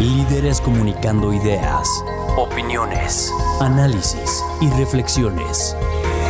[0.00, 1.86] Líderes comunicando ideas,
[2.38, 3.30] opiniones,
[3.60, 5.76] análisis y reflexiones.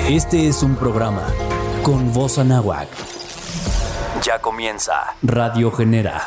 [0.08, 1.28] Este es un programa
[1.84, 2.88] con voz anáhuac.
[4.24, 6.22] Ya comienza Radio Genera.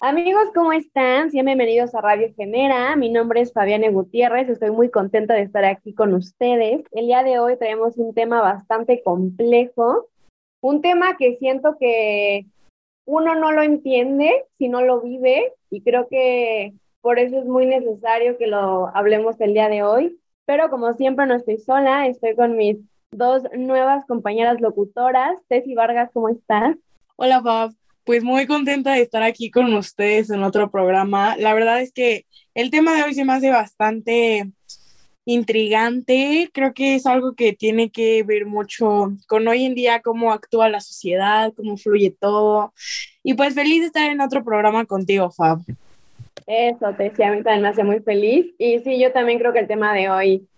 [0.00, 1.30] Amigos, ¿cómo están?
[1.30, 2.94] Bienvenidos a Radio Genera.
[2.94, 4.48] Mi nombre es Fabiana Gutiérrez.
[4.48, 6.84] Estoy muy contenta de estar aquí con ustedes.
[6.92, 10.06] El día de hoy traemos un tema bastante complejo,
[10.60, 12.46] un tema que siento que
[13.04, 17.66] uno no lo entiende si no lo vive y creo que por eso es muy
[17.66, 20.18] necesario que lo hablemos el día de hoy.
[20.44, 22.78] Pero como siempre no estoy sola, estoy con mis
[23.12, 25.38] dos nuevas compañeras locutoras.
[25.48, 26.76] Tessy Vargas, ¿cómo estás?
[27.16, 27.72] Hola, Fab
[28.04, 31.36] pues muy contenta de estar aquí con ustedes en otro programa.
[31.36, 34.50] La verdad es que el tema de hoy se me hace bastante
[35.32, 36.50] intrigante.
[36.52, 40.68] Creo que es algo que tiene que ver mucho con hoy en día, cómo actúa
[40.68, 42.72] la sociedad, cómo fluye todo.
[43.22, 45.60] Y pues feliz de estar en otro programa contigo, Fab.
[46.46, 48.52] Eso, te decía, a mí también me hace muy feliz.
[48.58, 50.48] Y sí, yo también creo que el tema de hoy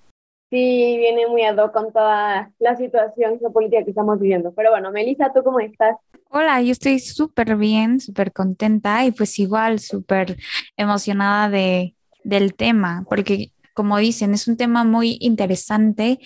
[0.48, 4.52] sí viene muy ad hoc con toda la situación geopolítica que estamos viviendo.
[4.54, 5.96] Pero bueno, Melissa, ¿tú cómo estás?
[6.30, 10.36] Hola, yo estoy súper bien, súper contenta y pues igual súper
[10.78, 11.94] emocionada de,
[12.24, 16.18] del tema, porque como dicen, es un tema muy interesante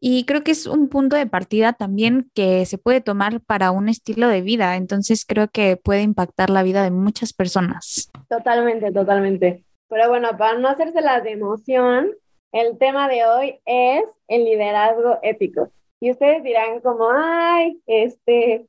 [0.00, 3.88] y creo que es un punto de partida también que se puede tomar para un
[3.88, 4.76] estilo de vida.
[4.76, 8.10] Entonces creo que puede impactar la vida de muchas personas.
[8.28, 9.64] Totalmente, totalmente.
[9.88, 12.10] Pero bueno, para no hacerse la de emoción,
[12.52, 15.70] el tema de hoy es el liderazgo ético.
[16.00, 18.66] Y ustedes dirán como, ay, este,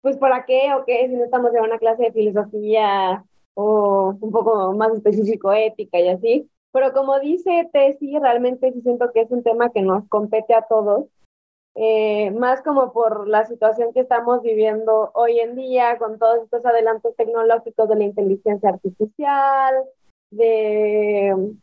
[0.00, 4.30] pues ¿para qué o qué si no estamos en una clase de filosofía o un
[4.30, 6.50] poco más específico ética y así?
[6.76, 10.60] Pero como dice Tessy, realmente sí siento que es un tema que nos compete a
[10.60, 11.06] todos,
[11.74, 16.66] eh, más como por la situación que estamos viviendo hoy en día con todos estos
[16.66, 19.74] adelantos tecnológicos de la inteligencia artificial,
[20.30, 21.54] de,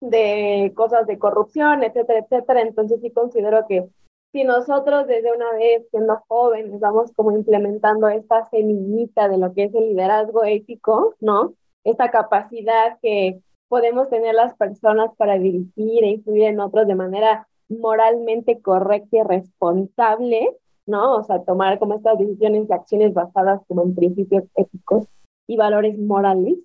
[0.00, 2.62] de cosas de corrupción, etcétera, etcétera.
[2.62, 3.90] Entonces sí considero que
[4.32, 9.64] si nosotros desde una vez siendo jóvenes vamos como implementando esta semillita de lo que
[9.64, 11.52] es el liderazgo ético, ¿no?
[11.84, 17.48] Esta capacidad que podemos tener las personas para dirigir e influir en otros de manera
[17.68, 20.56] moralmente correcta y responsable,
[20.86, 21.16] ¿no?
[21.16, 25.06] O sea, tomar como estas decisiones y acciones basadas como en principios éticos
[25.46, 26.58] y valores morales,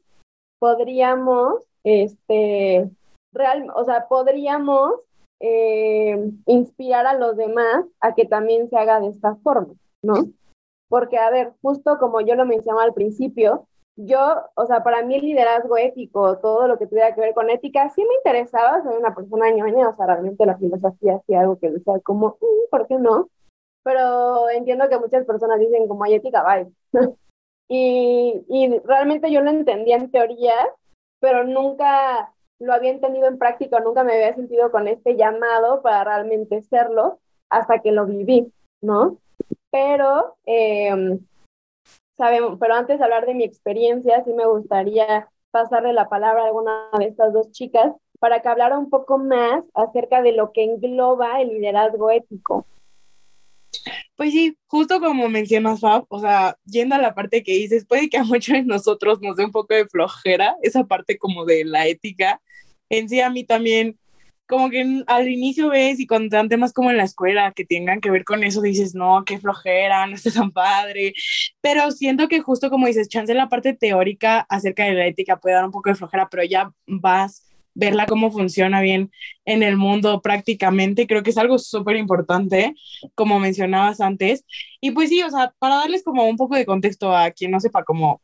[0.59, 2.89] podríamos, este,
[3.33, 4.93] real, o sea, podríamos
[5.41, 10.13] eh, inspirar a los demás a que también se haga de esta forma, ¿no?
[10.87, 15.15] Porque, a ver, justo como yo lo mencionaba al principio, yo, o sea, para mí
[15.15, 18.97] el liderazgo ético, todo lo que tuviera que ver con ética, sí me interesaba, soy
[18.97, 22.87] una persona ñoña, o sea, realmente la filosofía sí algo que decía como, mm, ¿por
[22.87, 23.29] qué no?
[23.83, 26.71] Pero entiendo que muchas personas dicen como hay ética, bye.
[27.69, 30.53] y, y realmente yo lo entendía en teoría,
[31.19, 36.03] pero nunca lo había entendido en práctica, nunca me había sentido con este llamado para
[36.03, 39.17] realmente serlo hasta que lo viví, ¿no?
[39.69, 41.19] Pero, eh,
[42.17, 46.45] sabemos, pero antes de hablar de mi experiencia, sí me gustaría pasarle la palabra a
[46.47, 50.63] alguna de estas dos chicas para que hablara un poco más acerca de lo que
[50.63, 52.65] engloba el liderazgo ético.
[54.15, 58.09] Pues sí, justo como mencionas, Fab, o sea, yendo a la parte que dices, puede
[58.09, 61.65] que a muchos de nosotros nos dé un poco de flojera, esa parte como de
[61.65, 62.41] la ética.
[62.89, 63.97] En sí, a mí también,
[64.47, 67.65] como que al inicio ves y cuando te dan temas como en la escuela que
[67.65, 71.13] tengan que ver con eso, dices, no, qué flojera, no está tan padre.
[71.61, 75.55] Pero siento que justo como dices, chance la parte teórica acerca de la ética puede
[75.55, 79.11] dar un poco de flojera, pero ya vas verla cómo funciona bien
[79.45, 81.07] en el mundo prácticamente.
[81.07, 82.75] Creo que es algo súper importante,
[83.15, 84.45] como mencionabas antes.
[84.81, 87.59] Y pues sí, o sea, para darles como un poco de contexto a quien no
[87.59, 88.21] sepa cómo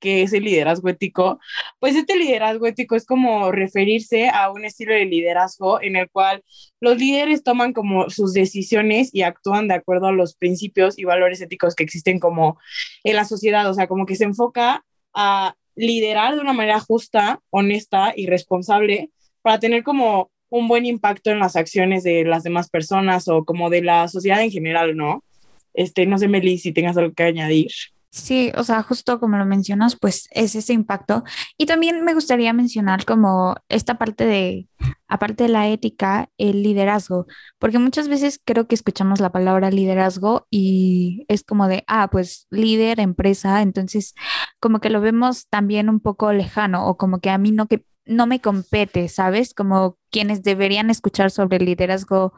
[0.00, 1.38] qué es el liderazgo ético,
[1.78, 6.42] pues este liderazgo ético es como referirse a un estilo de liderazgo en el cual
[6.80, 11.40] los líderes toman como sus decisiones y actúan de acuerdo a los principios y valores
[11.40, 12.58] éticos que existen como
[13.04, 14.84] en la sociedad, o sea, como que se enfoca
[15.14, 19.10] a liderar de una manera justa, honesta y responsable
[19.42, 23.70] para tener como un buen impacto en las acciones de las demás personas o como
[23.70, 25.24] de la sociedad en general, ¿no?
[25.72, 27.72] Este, no sé, Meli, si tengas algo que añadir.
[28.14, 31.24] Sí, o sea, justo como lo mencionas, pues es ese impacto.
[31.58, 34.68] Y también me gustaría mencionar como esta parte de,
[35.08, 37.26] aparte de la ética, el liderazgo,
[37.58, 42.46] porque muchas veces creo que escuchamos la palabra liderazgo y es como de, ah, pues
[42.50, 44.14] líder, empresa, entonces
[44.60, 47.84] como que lo vemos también un poco lejano o como que a mí no, que,
[48.06, 49.54] no me compete, ¿sabes?
[49.54, 52.32] Como quienes deberían escuchar sobre el liderazgo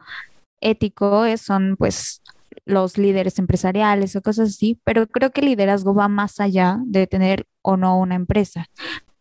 [0.59, 2.23] ético son pues
[2.65, 7.07] los líderes empresariales o cosas así, pero creo que el liderazgo va más allá de
[7.07, 8.67] tener o no una empresa.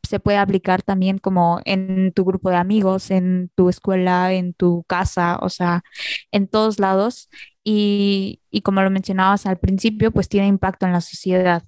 [0.02, 4.84] se puede aplicar también como en tu grupo de amigos, en tu escuela, en tu
[4.84, 5.82] casa, o sea,
[6.30, 7.28] en todos lados.
[7.64, 11.64] Y, y como lo mencionabas al principio, pues tiene impacto en la sociedad.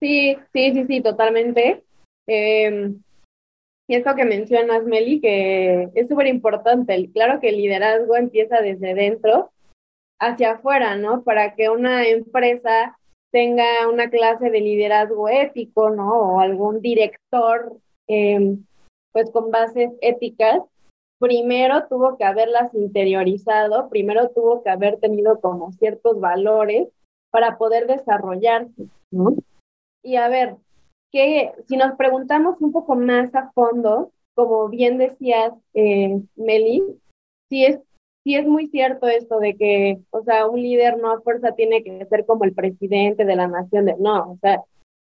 [0.00, 1.84] Sí, sí, sí, sí, totalmente.
[2.26, 2.94] Eh,
[3.88, 7.10] y esto que mencionas, Meli, que es súper importante.
[7.12, 9.52] Claro que el liderazgo empieza desde dentro
[10.18, 11.22] hacia afuera, ¿no?
[11.22, 12.98] Para que una empresa
[13.30, 16.12] tenga una clase de liderazgo ético, ¿no?
[16.12, 17.76] O algún director,
[18.08, 18.56] eh,
[19.12, 20.60] pues con bases éticas,
[21.18, 26.88] primero tuvo que haberlas interiorizado, primero tuvo que haber tenido como ciertos valores
[27.30, 29.34] para poder desarrollarse, ¿no?
[30.02, 30.56] Y a ver,
[31.12, 36.82] que si nos preguntamos un poco más a fondo, como bien decías, eh, Meli,
[37.48, 37.80] sí es,
[38.26, 41.84] sí es muy cierto esto de que, o sea, un líder no a fuerza tiene
[41.84, 44.64] que ser como el presidente de la nación, de, no, o sea,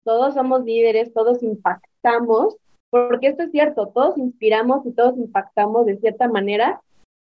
[0.02, 2.56] todos somos líderes, todos impactamos,
[2.90, 6.80] porque esto es cierto, todos inspiramos y todos impactamos de cierta manera,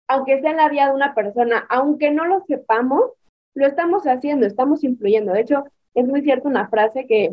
[0.10, 3.14] aunque sea en la vida de una persona, aunque no lo sepamos,
[3.56, 5.31] lo estamos haciendo, estamos influyendo.
[5.31, 7.31] De hecho, es muy cierto una frase que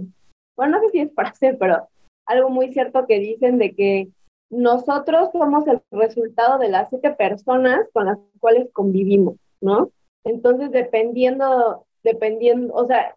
[0.57, 1.89] bueno, no sé si es hacer, pero
[2.27, 4.09] algo muy cierto que dicen de que
[4.51, 9.91] nosotros somos el resultado de las siete personas con las cuales convivimos, ¿no?
[10.25, 13.17] Entonces, dependiendo, dependiendo, o sea,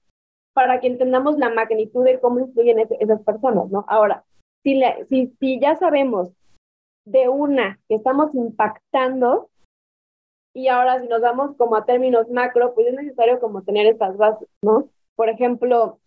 [0.53, 3.85] para que entendamos la magnitud de cómo influyen esas personas, ¿no?
[3.87, 4.23] Ahora,
[4.63, 4.81] si,
[5.39, 6.31] si, ya sabemos
[7.05, 9.49] de una que estamos impactando,
[10.53, 14.17] y ahora si nos vamos como a términos macro, pues es necesario como tener estas
[14.17, 14.89] bases, ¿no?
[15.15, 15.99] Por ejemplo,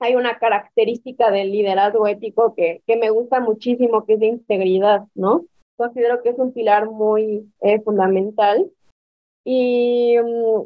[0.00, 5.04] hay una característica del liderazgo ético que, que me gusta muchísimo, que es de integridad,
[5.14, 5.44] ¿no?
[5.76, 8.70] Considero que es un pilar muy eh, fundamental.
[9.44, 10.62] Y, mm,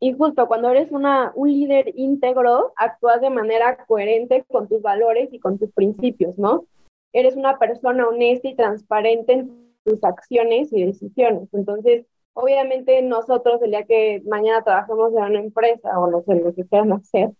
[0.00, 5.32] y justo cuando eres una, un líder íntegro, actúas de manera coherente con tus valores
[5.32, 6.64] y con tus principios, ¿no?
[7.12, 11.48] Eres una persona honesta y transparente en tus acciones y decisiones.
[11.52, 16.54] Entonces, obviamente nosotros el día que mañana trabajemos en una empresa o no sé, lo
[16.54, 17.30] que quieran hacer,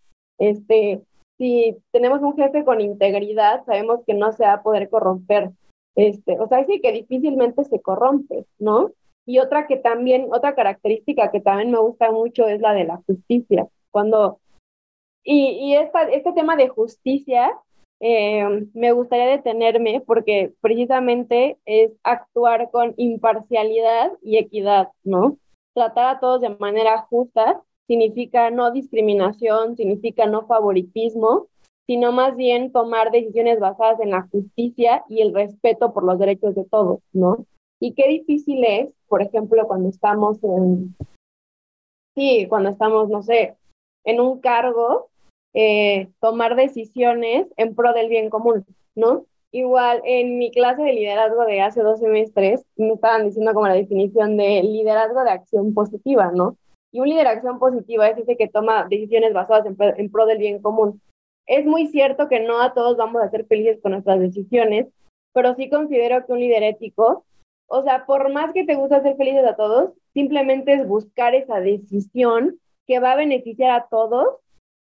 [0.42, 1.00] este,
[1.38, 5.50] si tenemos un jefe con integridad, sabemos que no se va a poder corromper.
[5.94, 8.90] Este, o sea, sí que difícilmente se corrompe, ¿no?
[9.24, 13.00] Y otra que también, otra característica que también me gusta mucho es la de la
[13.06, 13.68] justicia.
[13.92, 14.40] Cuando,
[15.22, 17.52] y, y esta, este tema de justicia,
[18.00, 25.36] eh, me gustaría detenerme porque precisamente es actuar con imparcialidad y equidad, ¿no?
[25.72, 31.48] Tratar a todos de manera justa significa no discriminación, significa no favoritismo,
[31.86, 36.54] sino más bien tomar decisiones basadas en la justicia y el respeto por los derechos
[36.54, 37.46] de todos, ¿no?
[37.80, 40.94] Y qué difícil es, por ejemplo, cuando estamos en,
[42.14, 43.56] sí, cuando estamos, no sé,
[44.04, 45.08] en un cargo,
[45.54, 48.64] eh, tomar decisiones en pro del bien común,
[48.94, 49.26] ¿no?
[49.50, 53.74] Igual, en mi clase de liderazgo de hace dos semestres, me estaban diciendo como la
[53.74, 56.56] definición de liderazgo de acción positiva, ¿no?
[56.92, 60.60] Y un líder acción positiva es ese que toma decisiones basadas en, pro del bien
[60.60, 61.00] común.
[61.46, 64.88] Es muy cierto que no a todos vamos a ser felices con nuestras decisiones,
[65.32, 67.24] pero sí considero que un líder ético,
[67.66, 71.60] o sea, por más que te guste hacer felices a todos, simplemente es buscar esa
[71.60, 74.36] decisión que va a beneficiar a todos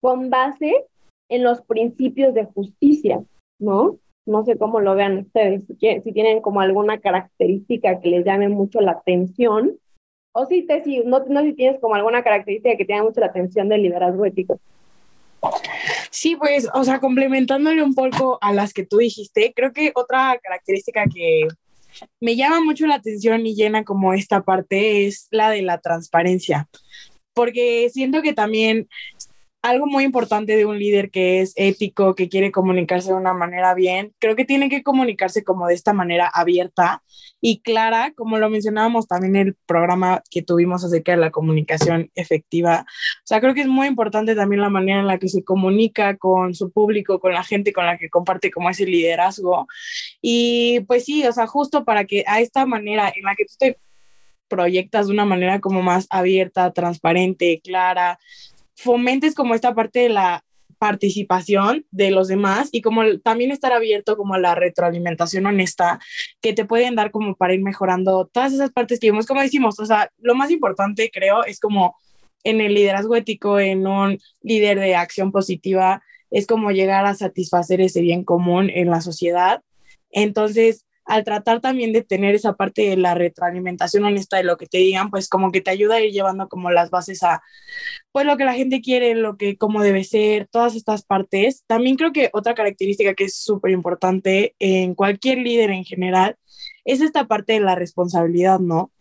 [0.01, 0.85] con base
[1.29, 3.23] en los principios de justicia,
[3.59, 3.97] ¿no?
[4.25, 8.81] No sé cómo lo vean ustedes, si tienen como alguna característica que les llame mucho
[8.81, 9.77] la atención
[10.33, 13.27] o sí, te, si no, no si tienes como alguna característica que tenga mucho la
[13.27, 14.59] atención del liderazgo ético.
[16.09, 20.39] Sí, pues, o sea, complementándole un poco a las que tú dijiste, creo que otra
[20.41, 21.47] característica que
[22.19, 26.67] me llama mucho la atención y llena como esta parte es la de la transparencia,
[27.33, 28.87] porque siento que también
[29.63, 33.73] algo muy importante de un líder que es ético, que quiere comunicarse de una manera
[33.73, 37.01] bien, creo que tiene que comunicarse como de esta manera abierta
[37.39, 42.11] y clara, como lo mencionábamos también en el programa que tuvimos acerca de la comunicación
[42.13, 42.85] efectiva.
[42.89, 46.17] O sea, creo que es muy importante también la manera en la que se comunica
[46.17, 49.67] con su público, con la gente con la que comparte como ese liderazgo.
[50.21, 53.53] Y pues sí, o sea, justo para que a esta manera en la que tú
[53.57, 53.77] te
[54.49, 58.19] proyectas de una manera como más abierta, transparente, clara,
[58.75, 60.43] fomentes como esta parte de la
[60.79, 65.99] participación de los demás y como también estar abierto como a la retroalimentación honesta
[66.41, 69.79] que te pueden dar como para ir mejorando todas esas partes que vimos, como decimos,
[69.79, 71.95] o sea, lo más importante creo es como
[72.43, 77.79] en el liderazgo ético, en un líder de acción positiva, es como llegar a satisfacer
[77.79, 79.61] ese bien común en la sociedad.
[80.11, 84.67] Entonces, al tratar también de tener esa parte de la retroalimentación honesta de lo que
[84.67, 87.41] te digan, pues como que te ayuda a ir llevando como las bases a,
[88.11, 91.63] pues lo que la gente quiere, lo que, cómo debe ser, todas estas partes.
[91.67, 96.37] También creo que otra característica que es súper importante en cualquier líder en general
[96.85, 98.91] es esta parte de la responsabilidad, ¿no?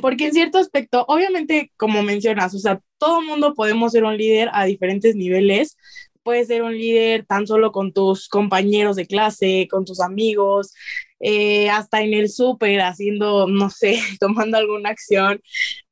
[0.00, 4.48] Porque en cierto aspecto, obviamente, como mencionas, o sea, todo mundo podemos ser un líder
[4.52, 5.76] a diferentes niveles,
[6.22, 10.74] puedes ser un líder tan solo con tus compañeros de clase, con tus amigos,
[11.20, 15.40] eh, hasta en el súper, haciendo, no sé, tomando alguna acción.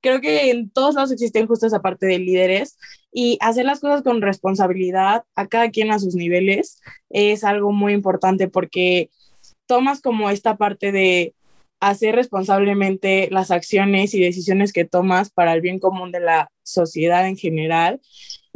[0.01, 2.79] Creo que en todos lados existen justo esa parte de líderes
[3.13, 6.81] y hacer las cosas con responsabilidad a cada quien a sus niveles
[7.11, 9.11] es algo muy importante porque
[9.67, 11.35] tomas como esta parte de
[11.81, 17.27] hacer responsablemente las acciones y decisiones que tomas para el bien común de la sociedad
[17.27, 18.01] en general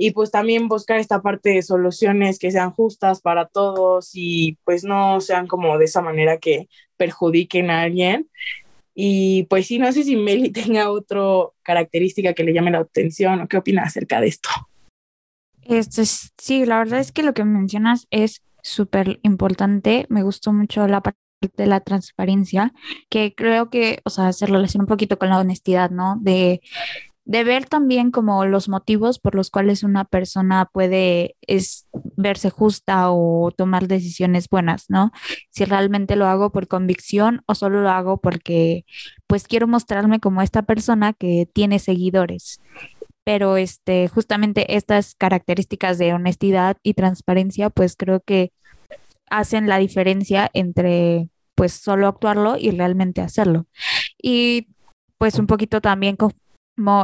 [0.04, 4.82] y pues también buscar esta parte de soluciones que sean justas para todos y pues
[4.82, 8.28] no sean como de esa manera que perjudiquen a alguien.
[8.96, 11.20] Y pues sí, no sé si Meli tenga otra
[11.62, 14.50] característica que le llame la atención o qué opina acerca de esto.
[15.62, 20.06] Este, sí, la verdad es que lo que mencionas es súper importante.
[20.08, 21.20] Me gustó mucho la parte
[21.56, 22.72] de la transparencia,
[23.08, 26.16] que creo que, o sea, se relaciona un poquito con la honestidad, ¿no?
[26.20, 26.60] De,
[27.24, 31.86] de ver también como los motivos por los cuales una persona puede es,
[32.16, 35.12] verse justa o tomar decisiones buenas, ¿no?
[35.50, 38.84] Si realmente lo hago por convicción o solo lo hago porque
[39.26, 42.60] pues quiero mostrarme como esta persona que tiene seguidores
[43.24, 48.52] pero este justamente estas características de honestidad y transparencia pues creo que
[49.32, 53.66] hacen la diferencia entre pues solo actuarlo y realmente hacerlo.
[54.20, 54.68] Y
[55.18, 56.16] pues un poquito también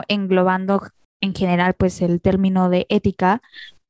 [0.08, 0.82] englobando
[1.20, 3.42] en general pues el término de ética,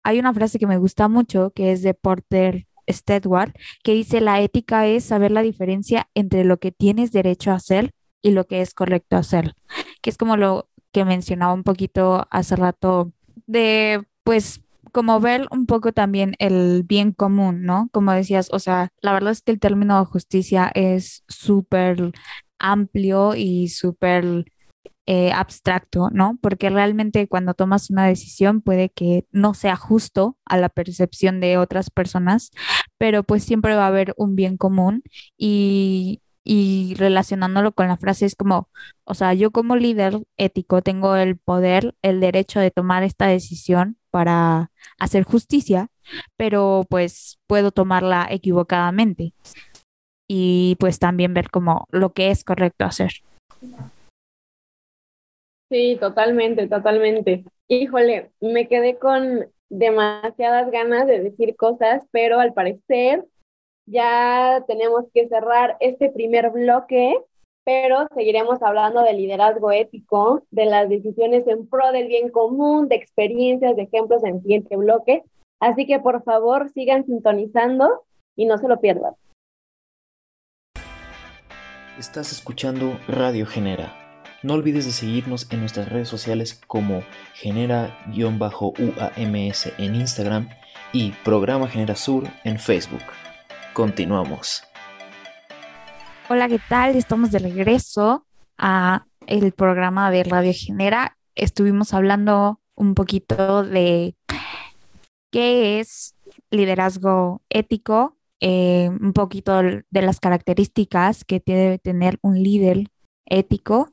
[0.02, 3.52] hay una frase que me gusta mucho que es de Porter Stedward,
[3.82, 7.92] que dice la ética es saber la diferencia entre lo que tienes derecho a hacer
[8.22, 9.54] y lo que es correcto hacer,
[10.02, 13.12] que es como lo que mencionaba un poquito hace rato
[13.46, 17.88] de pues como ver un poco también el bien común, ¿no?
[17.92, 22.12] Como decías, o sea, la verdad es que el término de justicia es súper
[22.58, 24.46] amplio y súper
[25.10, 26.38] eh, abstracto, ¿no?
[26.42, 31.56] Porque realmente cuando tomas una decisión puede que no sea justo a la percepción de
[31.56, 32.50] otras personas,
[32.98, 35.02] pero pues siempre va a haber un bien común
[35.38, 38.68] y, y relacionándolo con la frase es como,
[39.04, 43.96] o sea, yo como líder ético tengo el poder, el derecho de tomar esta decisión
[44.10, 45.88] para hacer justicia,
[46.36, 49.32] pero pues puedo tomarla equivocadamente
[50.28, 53.22] y pues también ver como lo que es correcto hacer.
[55.70, 57.44] Sí, totalmente, totalmente.
[57.68, 63.26] Híjole, me quedé con demasiadas ganas de decir cosas, pero al parecer
[63.86, 67.16] ya tenemos que cerrar este primer bloque
[67.68, 72.96] pero seguiremos hablando de liderazgo ético, de las decisiones en pro del bien común, de
[72.96, 75.22] experiencias, de ejemplos en el siguiente bloque.
[75.60, 78.04] Así que por favor sigan sintonizando
[78.36, 79.12] y no se lo pierdan.
[81.98, 84.07] Estás escuchando Radio Genera.
[84.40, 87.02] No olvides de seguirnos en nuestras redes sociales como
[87.34, 89.16] genera-uams
[89.78, 90.48] en Instagram
[90.92, 93.02] y Programa Genera Sur en Facebook.
[93.72, 94.62] Continuamos.
[96.28, 96.94] Hola, ¿qué tal?
[96.94, 101.16] Estamos de regreso a el programa de Radio Genera.
[101.34, 104.14] Estuvimos hablando un poquito de
[105.32, 106.14] qué es
[106.52, 112.84] liderazgo ético, eh, un poquito de las características que debe tener un líder
[113.26, 113.90] ético.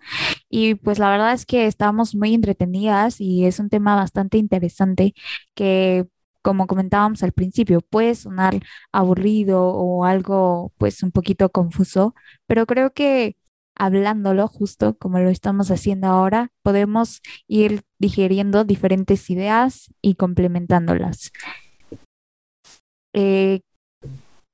[0.50, 5.14] Y pues la verdad es que estábamos muy entretenidas y es un tema bastante interesante
[5.54, 6.08] que
[6.42, 8.60] como comentábamos al principio, puede sonar
[8.92, 12.14] aburrido o algo pues un poquito confuso,
[12.46, 13.36] pero creo que
[13.76, 21.32] hablándolo justo como lo estamos haciendo ahora, podemos ir digiriendo diferentes ideas y complementándolas.
[23.14, 23.62] Eh,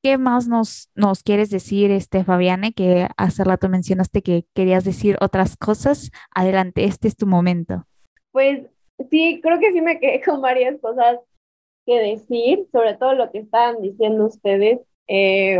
[0.03, 2.73] ¿Qué más nos, nos quieres decir, este Fabiane?
[2.73, 6.11] Que hace rato mencionaste que querías decir otras cosas.
[6.33, 7.85] Adelante, este es tu momento.
[8.31, 8.65] Pues
[9.09, 11.19] sí, creo que sí me quedé con varias cosas
[11.85, 14.79] que decir, sobre todo lo que estaban diciendo ustedes.
[15.07, 15.59] Eh,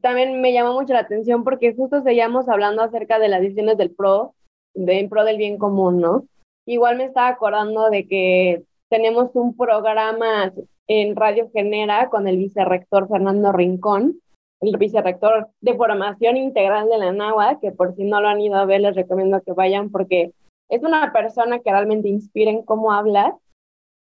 [0.00, 3.90] también me llamó mucho la atención porque justo seguíamos hablando acerca de las decisiones del
[3.90, 4.34] PRO,
[4.74, 6.26] de, en pro del bien común, ¿no?
[6.66, 10.52] Igual me estaba acordando de que tenemos un programa
[10.92, 14.20] en Radio Genera con el vicerrector Fernando Rincón,
[14.60, 18.56] el vicerrector de formación integral de la NAWA, que por si no lo han ido
[18.56, 20.32] a ver, les recomiendo que vayan porque
[20.68, 23.34] es una persona que realmente inspira en cómo hablar.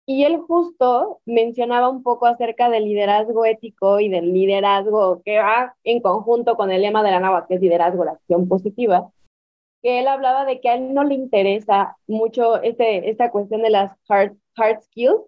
[0.06, 5.76] Y él justo mencionaba un poco acerca del liderazgo ético y del liderazgo que va
[5.84, 9.10] en conjunto con el lema de la NAVA, que es liderazgo, la acción positiva,
[9.82, 13.72] que él hablaba de que a él no le interesa mucho este, esta cuestión de
[13.72, 15.24] las hard, hard skills,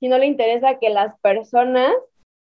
[0.00, 1.92] sino le interesa que las personas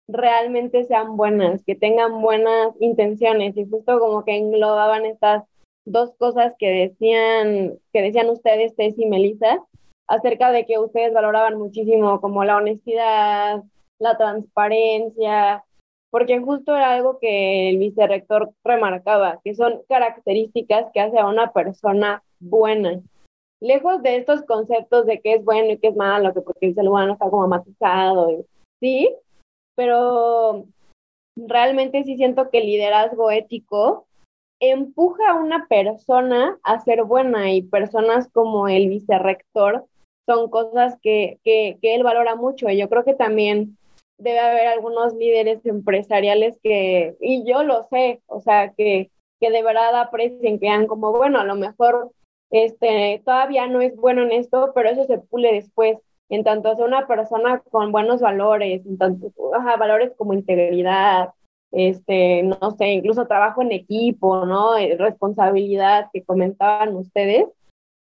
[0.08, 5.44] realmente sean buenas, que tengan buenas intenciones y justo como que englobaban estas
[5.86, 9.64] dos cosas que decían, que decían ustedes, Tess y Melissa,
[10.08, 13.64] acerca de que ustedes valoraban muchísimo como la honestidad,
[14.00, 15.64] la transparencia,
[16.10, 21.52] porque justo era algo que el vicerrector remarcaba, que son características que hace a una
[21.52, 23.00] persona buena.
[23.62, 26.76] Lejos de estos conceptos de qué es bueno y qué es malo, que porque el
[26.76, 28.46] ser humano está como matizado,
[28.80, 29.14] sí,
[29.76, 30.66] pero
[31.36, 34.06] realmente sí siento que el liderazgo ético
[34.62, 39.86] empuja a una persona a ser buena y personas como el vicerrector
[40.26, 42.70] son cosas que, que, que él valora mucho.
[42.70, 43.78] Y yo creo que también
[44.20, 49.64] debe haber algunos líderes empresariales que, y yo lo sé, o sea, que, que de
[49.64, 52.12] verdad aprecien, que vean como, bueno, a lo mejor
[52.52, 55.98] este, todavía no es bueno en esto, pero eso se pule después.
[56.30, 59.32] En tanto sea una persona con buenos valores, en tanto,
[59.80, 61.30] valores como integridad,
[61.72, 64.78] este, no sé, incluso trabajo en equipo, ¿no?
[64.78, 67.48] Eh, responsabilidad que comentaban ustedes,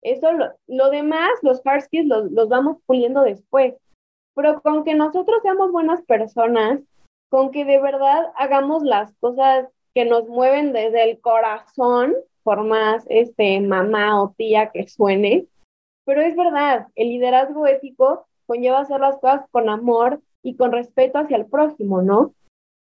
[0.02, 0.30] eso,
[0.68, 3.76] lo, demás, los hard skills, los, los vamos puliendo después.
[4.36, 6.80] Pero con que nosotros seamos buenas personas,
[7.30, 13.06] con que de verdad hagamos las cosas que nos mueven desde el corazón, por más
[13.10, 15.48] este mamá o tía que suene,
[16.06, 21.20] pero es verdad, el liderazgo ético conlleva hacer las cosas con amor y con respeto
[21.20, 22.34] hacia el prójimo, ¿no?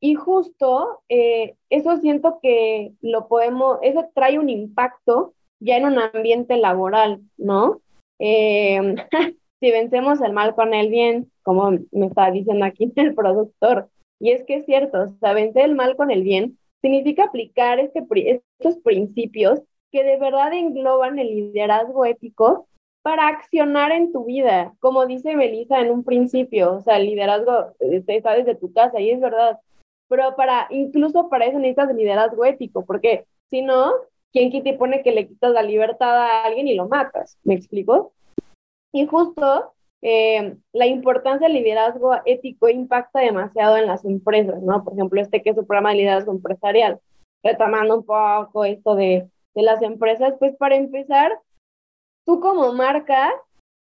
[0.02, 6.00] Y justo eh, eso siento que lo podemos, eso trae un impacto ya en un
[6.00, 7.82] ambiente laboral, ¿no?
[8.20, 8.96] Eh,
[9.60, 14.32] si vencemos el mal con el bien, como me está diciendo aquí el productor, y
[14.32, 18.06] es que es cierto, o sea, vencer el mal con el bien significa aplicar este,
[18.60, 19.60] estos principios
[19.92, 22.68] que de verdad engloban el liderazgo ético
[23.02, 27.74] para accionar en tu vida, como dice Melissa en un principio, o sea, el liderazgo
[27.80, 29.60] está desde tu casa y es verdad,
[30.08, 33.92] pero para incluso para eso necesitas liderazgo ético, porque si no,
[34.32, 37.40] ¿quién te pone que le quitas la libertad a alguien y lo matas?
[37.44, 38.14] ¿Me explico?
[38.92, 39.74] Y justo
[40.08, 44.84] eh, la importancia del liderazgo ético impacta demasiado en las empresas, ¿no?
[44.84, 47.00] Por ejemplo, este que es su programa de liderazgo empresarial,
[47.44, 51.32] retomando un poco esto de, de las empresas, pues para empezar,
[52.26, 53.34] tú como marca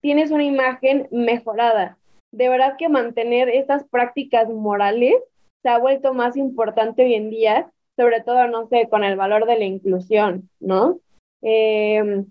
[0.01, 1.99] tienes una imagen mejorada.
[2.33, 5.15] De verdad que mantener estas prácticas morales
[5.63, 9.47] se ha vuelto más importante hoy en día sobre todo, no sé, con el valor
[9.47, 10.99] de la inclusión, ¿no?
[11.43, 12.27] Em,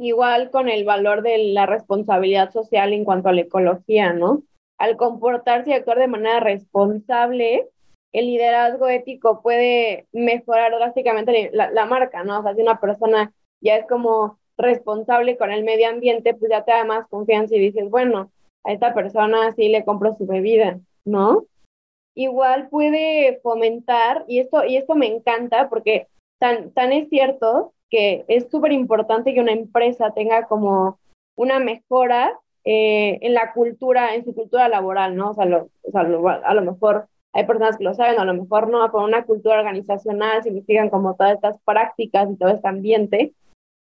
[0.00, 4.42] igual con el valor de la responsabilidad social en cuanto a la ecología, ¿no?
[4.78, 7.68] Al comportarse y actuar de manera responsable,
[8.12, 12.40] el liderazgo ético puede mejorar drásticamente la, la, marca, ¿no?
[12.40, 16.64] O sea, si una persona ya es como responsable con el medio ambiente, pues ya
[16.64, 18.32] te da más confianza y dices, bueno,
[18.64, 21.46] a esta persona sí le compro su bebida, ¿no?
[22.14, 26.08] igual puede fomentar, y esto, y esto me encanta porque
[26.38, 30.98] tan, tan es cierto que es súper importante que una empresa tenga como
[31.36, 35.30] una mejora eh, en la cultura, en su cultura laboral, ¿no?
[35.30, 38.68] O sea, o sea a lo mejor hay personas que lo saben, a lo mejor
[38.68, 43.34] no, pero una cultura organizacional investigan como todas estas prácticas y todo este ambiente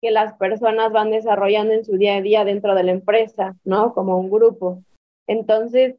[0.01, 3.93] que las personas van desarrollando en su día a día dentro de la empresa, ¿no?
[3.93, 4.83] Como un grupo.
[5.27, 5.95] Entonces,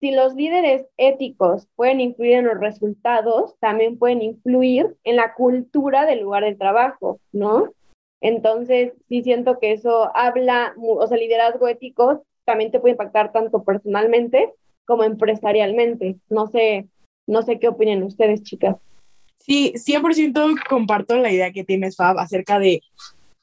[0.00, 6.06] si los líderes éticos pueden influir en los resultados, también pueden influir en la cultura
[6.06, 7.72] del lugar de trabajo, ¿no?
[8.20, 13.62] Entonces, sí siento que eso habla, o sea, liderazgo ético también te puede impactar tanto
[13.62, 14.52] personalmente
[14.86, 16.16] como empresarialmente.
[16.30, 16.88] No sé,
[17.26, 18.76] no sé qué opinan ustedes, chicas.
[19.38, 22.80] Sí, 100% comparto la idea que tienes, Fab, acerca de,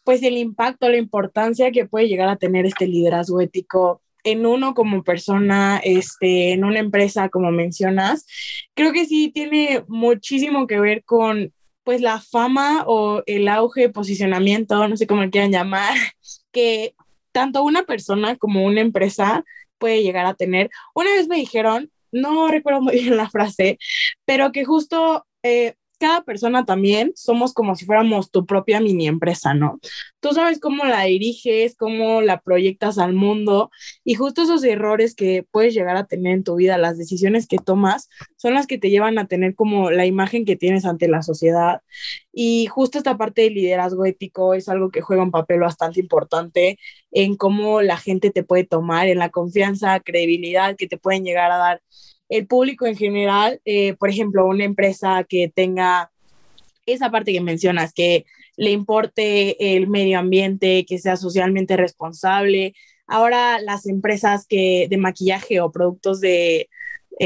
[0.04, 4.74] pues, el impacto, la importancia que puede llegar a tener este liderazgo ético en uno
[4.74, 8.26] como persona, este, en una empresa, como mencionas,
[8.74, 14.88] creo que sí tiene muchísimo que ver con pues la fama o el auge, posicionamiento,
[14.88, 15.96] no sé cómo quieran llamar,
[16.52, 16.96] que
[17.32, 19.46] tanto una persona como una empresa
[19.78, 20.72] puede llegar a tener.
[20.96, 23.78] Una vez me dijeron, no recuerdo muy bien la frase,
[24.26, 29.54] pero que justo eh, cada persona también somos como si fuéramos tu propia mini empresa,
[29.54, 29.80] ¿no?
[30.20, 33.72] Tú sabes cómo la diriges, cómo la proyectas al mundo
[34.04, 37.58] y justo esos errores que puedes llegar a tener en tu vida, las decisiones que
[37.58, 41.22] tomas, son las que te llevan a tener como la imagen que tienes ante la
[41.22, 41.82] sociedad.
[42.34, 46.80] Y justo esta parte del liderazgo ético es algo que juega un papel bastante importante
[47.12, 51.52] en cómo la gente te puede tomar, en la confianza, credibilidad que te pueden llegar
[51.52, 51.82] a dar
[52.30, 56.12] el público en general, eh, por ejemplo, una empresa que tenga
[56.86, 58.26] esa parte que mencionas, que
[58.58, 62.74] le importe el medio ambiente, que sea socialmente responsable.
[63.08, 66.70] Ahora las empresas que de maquillaje o productos de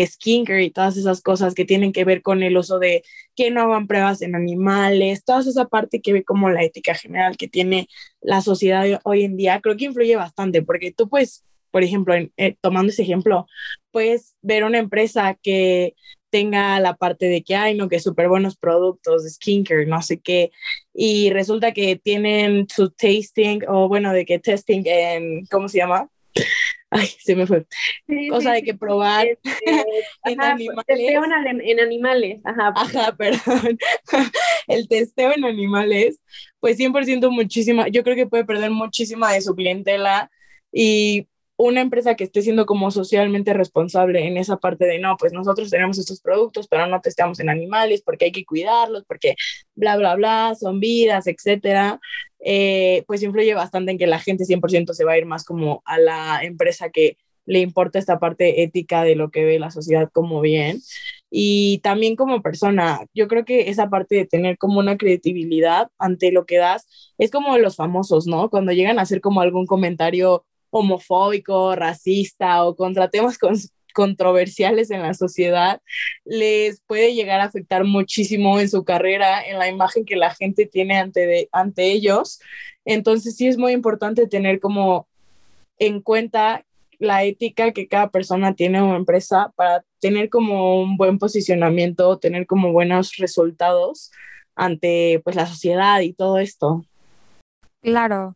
[0.05, 3.03] skincare y todas esas cosas que tienen que ver con el uso de
[3.35, 7.37] que no hagan pruebas en animales, toda esa parte que ve como la ética general
[7.37, 7.87] que tiene
[8.21, 12.55] la sociedad hoy en día, creo que influye bastante porque tú puedes por ejemplo, eh,
[12.61, 13.47] tomando ese ejemplo,
[13.91, 15.95] puedes ver una empresa que
[16.29, 17.89] tenga la parte de que hay, ¿no?
[17.89, 20.51] Que súper buenos productos de skincare, no sé qué,
[20.93, 26.09] y resulta que tienen su tasting, o bueno, de que testing en, ¿cómo se llama?
[26.91, 27.65] Ay, se me fue.
[28.29, 29.71] Cosa de que probar este,
[30.25, 30.85] en animales.
[30.87, 32.73] Testeo en, en, animales, ajá.
[32.75, 33.77] Ajá, perdón.
[34.67, 36.19] El testeo en animales,
[36.59, 40.31] pues 100% muchísima, yo creo que puede perder muchísima de su clientela
[40.71, 41.27] y
[41.59, 45.69] una empresa que esté siendo como socialmente responsable en esa parte de no, pues nosotros
[45.69, 49.35] tenemos estos productos, pero no testamos en animales porque hay que cuidarlos, porque
[49.75, 51.99] bla, bla, bla, son vidas, etcétera,
[52.39, 55.81] eh, pues influye bastante en que la gente 100% se va a ir más como
[55.83, 60.09] a la empresa que le importa esta parte ética de lo que ve la sociedad
[60.13, 60.81] como bien.
[61.29, 66.31] Y también como persona, yo creo que esa parte de tener como una credibilidad ante
[66.31, 68.49] lo que das es como los famosos, ¿no?
[68.49, 73.37] Cuando llegan a hacer como algún comentario homofóbico, racista o contra temas
[73.93, 75.81] controversiales en la sociedad,
[76.25, 80.65] les puede llegar a afectar muchísimo en su carrera, en la imagen que la gente
[80.65, 82.39] tiene ante, ante ellos.
[82.85, 85.07] Entonces sí es muy importante tener como
[85.77, 86.65] en cuenta
[86.99, 92.45] la ética que cada persona tiene o empresa para tener como un buen posicionamiento, tener
[92.45, 94.11] como buenos resultados
[94.55, 96.83] ante pues la sociedad y todo esto.
[97.81, 98.35] Claro,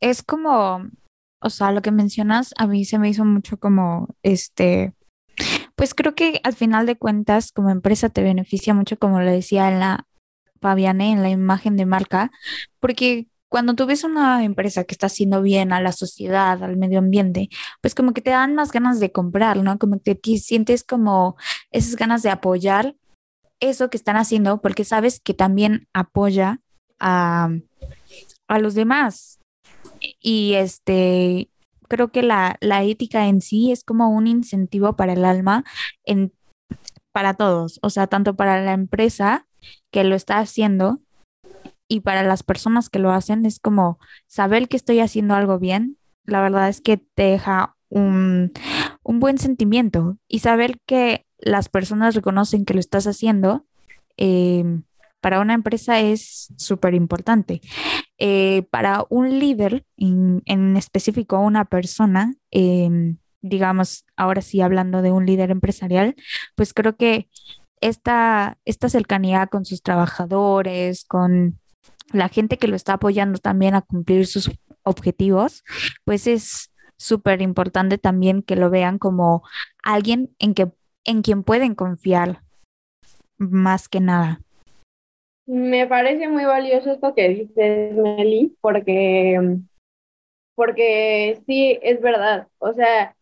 [0.00, 0.88] es como
[1.40, 4.94] o sea, lo que mencionas a mí se me hizo mucho como, este,
[5.74, 9.70] pues creo que al final de cuentas como empresa te beneficia mucho, como lo decía
[9.70, 10.06] en la
[10.60, 12.30] Fabiane, en la imagen de marca,
[12.78, 17.00] porque cuando tú ves una empresa que está haciendo bien a la sociedad, al medio
[17.00, 17.48] ambiente,
[17.80, 19.76] pues como que te dan más ganas de comprar, ¿no?
[19.78, 21.36] Como que te sientes como
[21.72, 22.94] esas ganas de apoyar
[23.58, 26.60] eso que están haciendo, porque sabes que también apoya
[27.00, 27.50] a,
[28.46, 29.39] a los demás,
[30.20, 31.50] y este,
[31.88, 35.64] creo que la, la ética en sí es como un incentivo para el alma
[36.04, 36.32] en,
[37.12, 39.46] para todos, o sea, tanto para la empresa
[39.90, 41.00] que lo está haciendo
[41.88, 45.98] y para las personas que lo hacen, es como saber que estoy haciendo algo bien,
[46.24, 48.52] la verdad es que te deja un,
[49.02, 53.66] un buen sentimiento y saber que las personas reconocen que lo estás haciendo,
[54.16, 54.82] eh,
[55.20, 57.60] para una empresa es súper importante.
[58.18, 65.26] Eh, para un líder, en, específico una persona, em, digamos, ahora sí hablando de un
[65.26, 66.14] líder empresarial,
[66.54, 67.28] pues creo que
[67.80, 71.58] esta, esta cercanía con sus trabajadores, con
[72.12, 74.50] la gente que lo está apoyando también a cumplir sus
[74.82, 75.64] objetivos,
[76.04, 79.42] pues es súper importante también que lo vean como
[79.82, 80.70] alguien en, que,
[81.04, 82.42] en quien pueden confiar
[83.38, 84.42] más que nada.
[85.52, 89.58] Me parece muy valioso esto que dices, Meli, porque,
[90.54, 92.46] porque sí, es verdad.
[92.58, 93.16] O sea,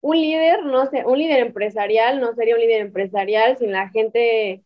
[0.00, 4.62] un líder, no sé, un líder empresarial no sería un líder empresarial sin la gente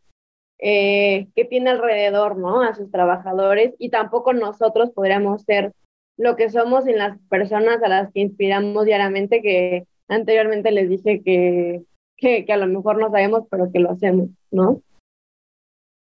[0.59, 2.61] eh, que tiene alrededor, ¿no?
[2.61, 5.73] A sus trabajadores y tampoco nosotros podríamos ser
[6.19, 11.23] lo que somos sin las personas a las que inspiramos diariamente, que anteriormente les dije
[11.23, 11.85] que,
[12.19, 14.83] que, que a lo mejor no sabemos, pero que lo hacemos, ¿no?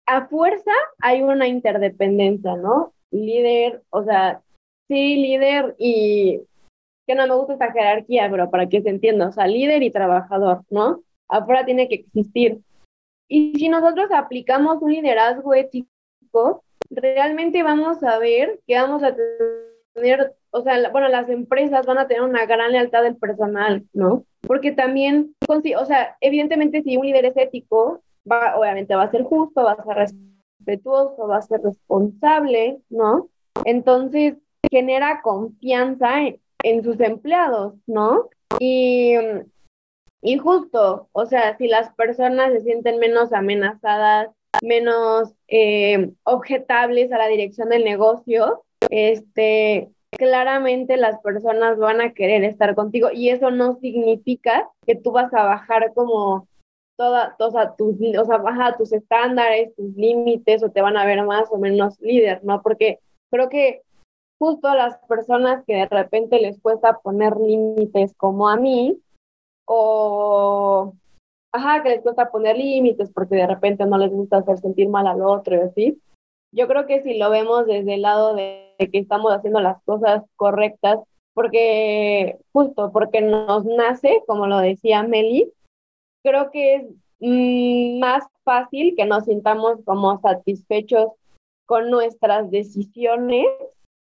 [0.06, 2.92] A fuerza hay una interdependencia, ¿no?
[3.10, 4.42] Líder, o sea,
[4.88, 6.40] sí, líder y
[7.06, 9.90] que no me gusta esta jerarquía, pero para que se entienda, o sea, líder y
[9.90, 11.02] trabajador, ¿no?
[11.28, 12.60] Afuera tiene que existir.
[13.28, 19.14] Y si nosotros aplicamos un liderazgo ético, realmente vamos a ver que vamos a
[19.94, 24.24] tener, o sea, bueno, las empresas van a tener una gran lealtad del personal, ¿no?
[24.46, 29.24] Porque también, o sea, evidentemente si un líder es ético, va, obviamente va a ser
[29.24, 33.28] justo, va a ser respetuoso, va a ser responsable, ¿no?
[33.64, 34.36] Entonces
[34.70, 36.20] genera confianza
[36.62, 38.28] en, sus empleados, ¿no?
[38.58, 39.14] Y,
[40.22, 44.30] y justo, o sea, si las personas se sienten menos amenazadas
[44.62, 52.44] menos eh, objetables a la dirección del negocio, este, claramente las personas van a querer
[52.44, 56.48] estar contigo y eso no significa que tú vas a bajar como
[56.96, 61.24] toda, toda tus, o sea, baja tus estándares, tus límites o te van a ver
[61.24, 62.62] más o menos líder, ¿no?
[62.62, 63.82] Porque creo que
[64.38, 68.98] justo a las personas que de repente les cuesta poner límites como a mí
[69.66, 70.92] o
[71.52, 75.06] ajá, que les cuesta poner límites porque de repente no les gusta hacer sentir mal
[75.06, 76.00] al otro y así.
[76.52, 80.22] Yo creo que si lo vemos desde el lado de que estamos haciendo las cosas
[80.36, 81.00] correctas,
[81.32, 85.52] porque justo porque nos nace, como lo decía Meli,
[86.24, 86.84] creo que es
[87.20, 91.12] mm, más fácil que nos sintamos como satisfechos
[91.66, 93.46] con nuestras decisiones,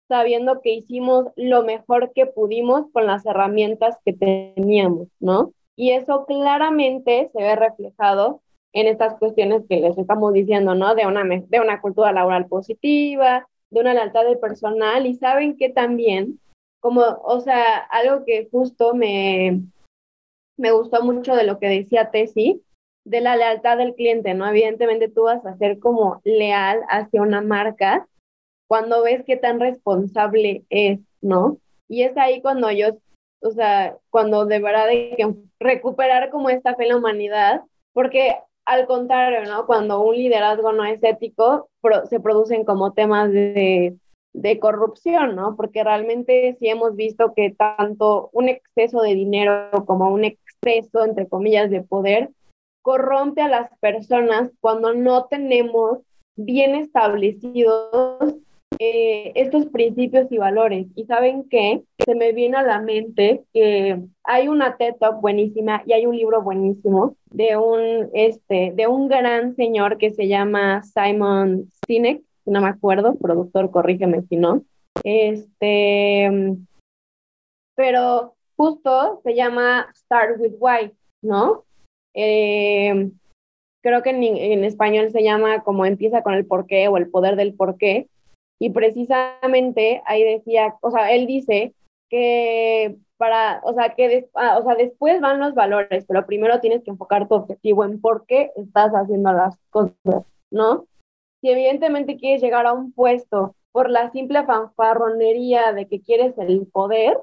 [0.07, 5.51] sabiendo que hicimos lo mejor que pudimos con las herramientas que teníamos, ¿no?
[5.75, 8.41] Y eso claramente se ve reflejado
[8.73, 10.95] en estas cuestiones que les estamos diciendo, ¿no?
[10.95, 15.69] De una, de una cultura laboral positiva, de una lealtad del personal y saben que
[15.69, 16.39] también,
[16.79, 19.61] como, o sea, algo que justo me,
[20.57, 22.61] me gustó mucho de lo que decía Tessy,
[23.05, 24.47] de la lealtad del cliente, ¿no?
[24.47, 28.07] Evidentemente tú vas a ser como leal hacia una marca
[28.67, 31.57] cuando ves qué tan responsable es, ¿no?
[31.87, 32.97] Y es ahí cuando yo,
[33.41, 37.61] o sea, cuando de verdad hay que recuperar como esta fe en la humanidad,
[37.93, 39.67] porque al contrario, ¿no?
[39.67, 41.69] Cuando un liderazgo no es ético,
[42.09, 43.95] se producen como temas de,
[44.33, 45.55] de corrupción, ¿no?
[45.55, 50.25] Porque realmente sí hemos visto que tanto un exceso de dinero como un
[50.65, 52.29] exceso, entre comillas, de poder
[52.85, 56.01] corrompe a las personas cuando no tenemos
[56.35, 58.35] bien establecidos
[58.77, 60.85] eh, estos principios y valores.
[60.95, 65.81] Y saben qué, se me viene a la mente que hay una TED Talk buenísima
[65.87, 70.83] y hay un libro buenísimo de un, este, de un gran señor que se llama
[70.83, 74.61] Simon Sinek, no me acuerdo, productor, corrígeme si no.
[75.03, 76.55] Este,
[77.73, 80.91] pero justo se llama Start with Why,
[81.21, 81.63] ¿no?
[82.13, 83.11] Eh,
[83.81, 87.53] creo que en, español se llama como empieza con el porqué o el poder del
[87.53, 88.09] porqué.
[88.59, 91.73] Y precisamente ahí decía, o sea, él dice
[92.09, 96.83] que para, o sea, que ah, o sea, después van los valores, pero primero tienes
[96.83, 100.87] que enfocar tu objetivo en por qué estás haciendo las cosas, ¿no?
[101.41, 106.65] Si evidentemente quieres llegar a un puesto por la simple fanfarronería de que quieres el
[106.65, 107.17] poder,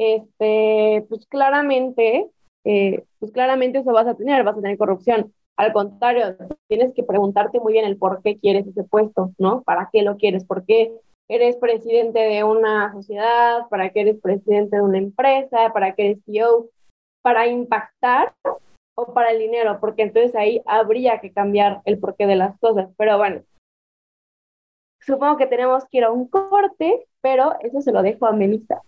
[0.00, 2.26] este, pues claramente,
[2.64, 5.34] eh, pues claramente eso vas a tener, vas a tener corrupción.
[5.58, 6.36] Al contrario,
[6.68, 9.62] tienes que preguntarte muy bien el por qué quieres ese puesto, ¿no?
[9.62, 10.46] ¿Para qué lo quieres?
[10.46, 10.90] ¿Por qué
[11.28, 13.68] eres presidente de una sociedad?
[13.68, 15.70] ¿Para qué eres presidente de una empresa?
[15.74, 16.70] ¿Para qué eres CEO?
[17.20, 18.32] ¿Para impactar
[18.94, 19.80] o para el dinero?
[19.80, 22.88] Porque entonces ahí habría que cambiar el porqué de las cosas.
[22.96, 23.42] Pero bueno,
[25.00, 28.80] supongo que tenemos que ir a un corte, pero eso se lo dejo a Melissa.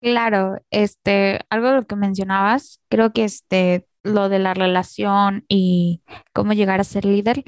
[0.00, 6.02] Claro, este, algo de lo que mencionabas, creo que este, lo de la relación y
[6.32, 7.44] cómo llegar a ser líder,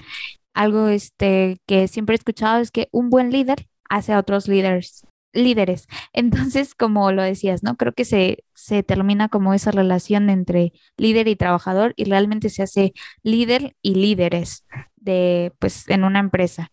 [0.55, 5.05] algo este, que siempre he escuchado es que un buen líder hace a otros líderes
[5.35, 5.89] líderes.
[6.13, 7.77] Entonces, como lo decías, ¿no?
[7.77, 12.63] Creo que se, se termina como esa relación entre líder y trabajador y realmente se
[12.63, 14.65] hace líder y líderes
[14.97, 16.71] de, pues, en una empresa.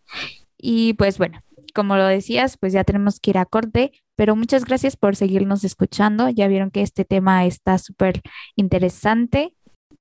[0.58, 1.41] Y pues bueno,
[1.73, 5.63] como lo decías, pues ya tenemos que ir a corte, pero muchas gracias por seguirnos
[5.63, 6.29] escuchando.
[6.29, 8.21] Ya vieron que este tema está súper
[8.55, 9.55] interesante,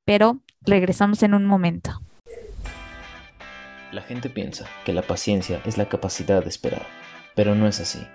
[0.05, 2.01] pero regresamos en un momento.
[3.93, 6.87] La gente piensa que la paciencia es la capacidad de esperar,
[7.35, 8.07] pero no es así.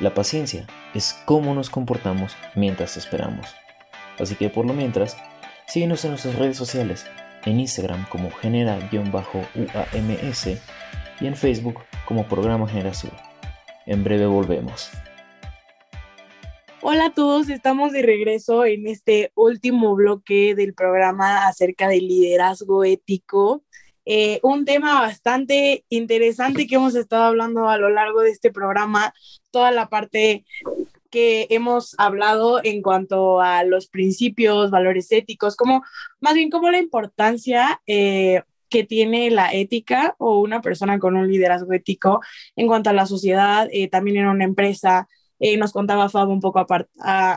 [0.00, 3.48] La paciencia es cómo nos comportamos mientras esperamos.
[4.18, 5.16] Así que por lo mientras,
[5.66, 7.04] síguenos en nuestras redes sociales,
[7.44, 9.26] en Instagram como genera-uams
[11.20, 13.12] y en Facebook como programa Generación.
[13.86, 14.90] En breve volvemos.
[16.80, 22.84] Hola a todos, estamos de regreso en este último bloque del programa acerca del liderazgo
[22.84, 23.64] ético.
[24.04, 29.12] Eh, un tema bastante interesante que hemos estado hablando a lo largo de este programa,
[29.50, 30.44] toda la parte
[31.10, 35.82] que hemos hablado en cuanto a los principios, valores éticos, como
[36.20, 41.30] más bien como la importancia eh, que tiene la ética o una persona con un
[41.30, 42.20] liderazgo ético
[42.56, 45.08] en cuanto a la sociedad, eh, también en una empresa,
[45.40, 46.64] eh, nos contaba Fab un poco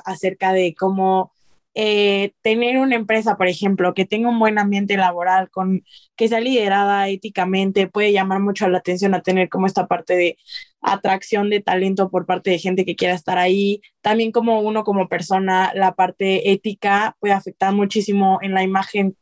[0.05, 1.31] acerca de cómo
[1.73, 5.83] eh, tener una empresa, por ejemplo, que tenga un buen ambiente laboral, con,
[6.17, 10.37] que sea liderada éticamente, puede llamar mucho la atención a tener como esta parte de
[10.81, 13.81] atracción de talento por parte de gente que quiera estar ahí.
[14.01, 19.15] También como uno como persona, la parte ética puede afectar muchísimo en la imagen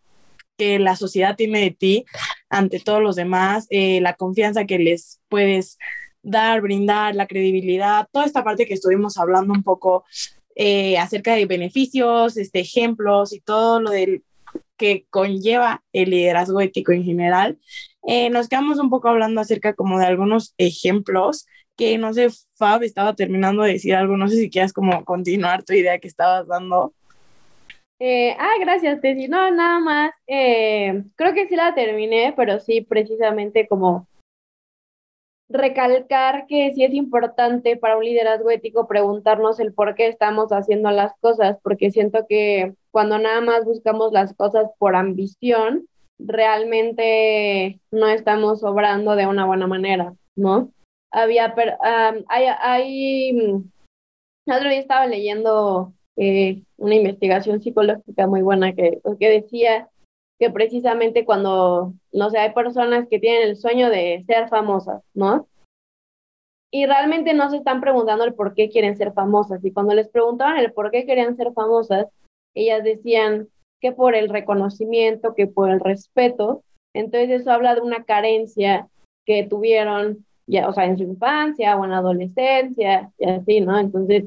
[0.60, 2.06] que la sociedad tiene de ti.
[2.50, 5.78] ante todos los demás, eh, la confianza que les puedes
[6.22, 10.04] dar, brindar, la credibilidad, toda esta parte que estuvimos hablando un poco
[10.56, 14.24] eh, acerca de beneficios, este, ejemplos y todo lo del
[14.78, 17.60] que conlleva el liderazgo ético en general.
[18.08, 21.45] Eh, nos quedamos un poco hablando acerca como de algunos ejemplos
[21.78, 25.63] que no sé, Fab estaba terminando de decir algo, no sé si quieras como continuar
[25.63, 26.93] tu idea que estabas dando.
[27.99, 29.27] Eh, ah, gracias, Tessy.
[29.27, 30.12] No, nada más.
[30.25, 34.07] Eh, creo que sí la terminé, pero sí, precisamente como
[35.49, 40.91] recalcar que sí es importante para un liderazgo ético preguntarnos el por qué estamos haciendo
[40.91, 45.88] las cosas, porque siento que cuando nada más buscamos las cosas por ambición,
[46.19, 50.71] realmente no estamos obrando de una buena manera, ¿no?
[51.12, 51.55] Había,
[52.27, 53.71] hay, hay, mm,
[54.51, 59.88] otro día estaba leyendo eh, una investigación psicológica muy buena que, pues, que decía
[60.38, 65.47] que precisamente cuando, no sé, hay personas que tienen el sueño de ser famosas, ¿no?
[66.71, 69.63] Y realmente no se están preguntando el por qué quieren ser famosas.
[69.63, 72.08] Y cuando les preguntaban el por qué querían ser famosas,
[72.53, 73.47] ellas decían
[73.79, 76.63] que por el reconocimiento, que por el respeto.
[76.93, 78.89] Entonces eso habla de una carencia
[79.25, 83.79] que tuvieron ya, o sea, en su infancia o en adolescencia y así, ¿no?
[83.79, 84.25] Entonces,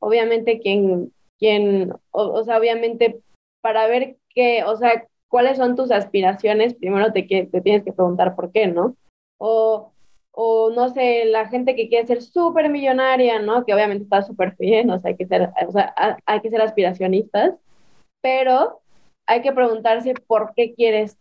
[0.00, 3.20] obviamente quien, quien, o, sea, obviamente
[3.60, 8.36] para ver qué, o sea, cuáles son tus aspiraciones, primero te, te tienes que preguntar
[8.36, 8.96] por qué, ¿no?
[9.38, 9.92] O,
[10.32, 13.64] o no sé, la gente que quiere ser súper millonaria, ¿no?
[13.64, 15.94] Que obviamente está súper bien, o sea, hay que ser, o sea,
[16.26, 17.54] hay que ser aspiracionistas,
[18.20, 18.80] pero
[19.26, 21.18] hay que preguntarse por qué quieres,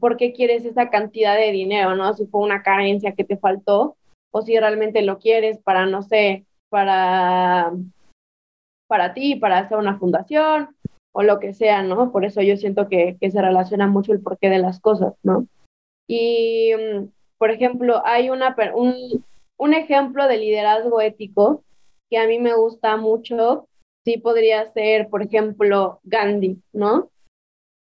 [0.00, 2.12] por qué quieres esa cantidad de dinero, ¿no?
[2.14, 3.96] Si fue una carencia que te faltó,
[4.30, 7.72] o si realmente lo quieres para, no sé, para,
[8.88, 10.70] para ti, para hacer una fundación,
[11.12, 12.10] o lo que sea, ¿no?
[12.10, 15.46] Por eso yo siento que, que se relaciona mucho el porqué de las cosas, ¿no?
[16.08, 19.24] Y, mm, por ejemplo, hay una, un,
[19.58, 21.62] un ejemplo de liderazgo ético
[22.10, 23.68] que a mí me gusta mucho,
[24.04, 27.10] sí podría ser, por ejemplo, Gandhi, ¿no?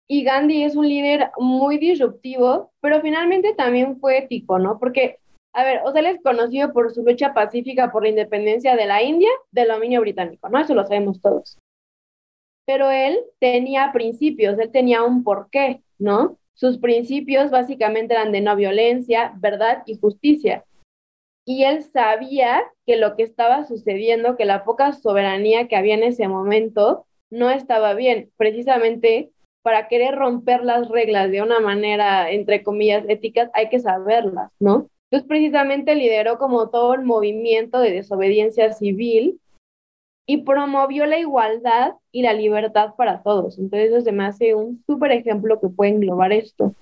[0.08, 4.78] Y Gandhi es un líder muy disruptivo, pero finalmente también fue ético, ¿no?
[4.78, 5.18] Porque,
[5.54, 8.86] a ver, o sea, él es conocido por su lucha pacífica por la independencia de
[8.86, 10.58] la India del dominio británico, ¿no?
[10.58, 11.58] Eso lo sabemos todos.
[12.66, 16.38] Pero él tenía principios, él tenía un porqué, ¿no?
[16.54, 20.64] Sus principios básicamente eran de no violencia, verdad y justicia.
[21.46, 26.02] Y él sabía que lo que estaba sucediendo, que la poca soberanía que había en
[26.02, 28.32] ese momento, no estaba bien.
[28.36, 29.30] Precisamente
[29.62, 34.90] para querer romper las reglas de una manera, entre comillas, éticas, hay que saberlas, ¿no?
[35.14, 39.38] Entonces, precisamente lideró como todo el movimiento de desobediencia civil
[40.26, 43.56] y promovió la igualdad y la libertad para todos.
[43.60, 46.74] Entonces, eso se me hace un súper ejemplo que puede englobar esto.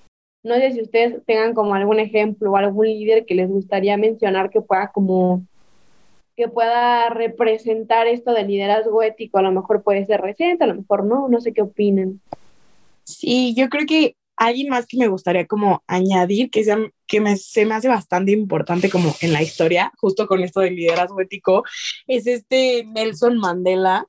[0.42, 4.48] No sé si ustedes tengan como algún ejemplo o algún líder que les gustaría mencionar
[4.48, 5.42] que pueda como
[6.34, 9.36] que pueda representar esto del liderazgo ético.
[9.36, 12.22] A lo mejor puede ser reciente, a lo mejor no, no sé qué opinen.
[13.04, 16.78] Sí, yo creo que alguien más que me gustaría como añadir, que, sea,
[17.12, 20.76] que me, se me hace bastante importante como en la historia, justo con esto del
[20.76, 21.62] liderazgo ético,
[22.06, 24.06] es este Nelson Mandela.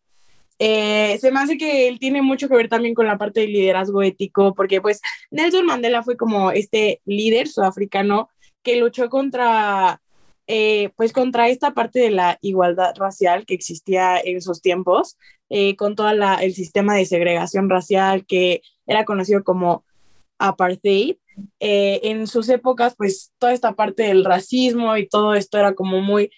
[0.58, 3.52] Eh, se me hace que él tiene mucho que ver también con la parte del
[3.52, 8.30] liderazgo ético, porque pues Nelson Mandela fue como este líder sudafricano
[8.62, 10.00] que luchó contra
[10.48, 15.18] eh, pues contra esta parte de la igualdad racial que existía en esos tiempos,
[15.50, 19.84] eh, con todo el sistema de segregación racial que era conocido como
[20.40, 21.18] apartheid.
[21.60, 26.02] Eh, en sus épocas, pues toda esta parte del racismo y todo esto era como
[26.02, 26.32] muy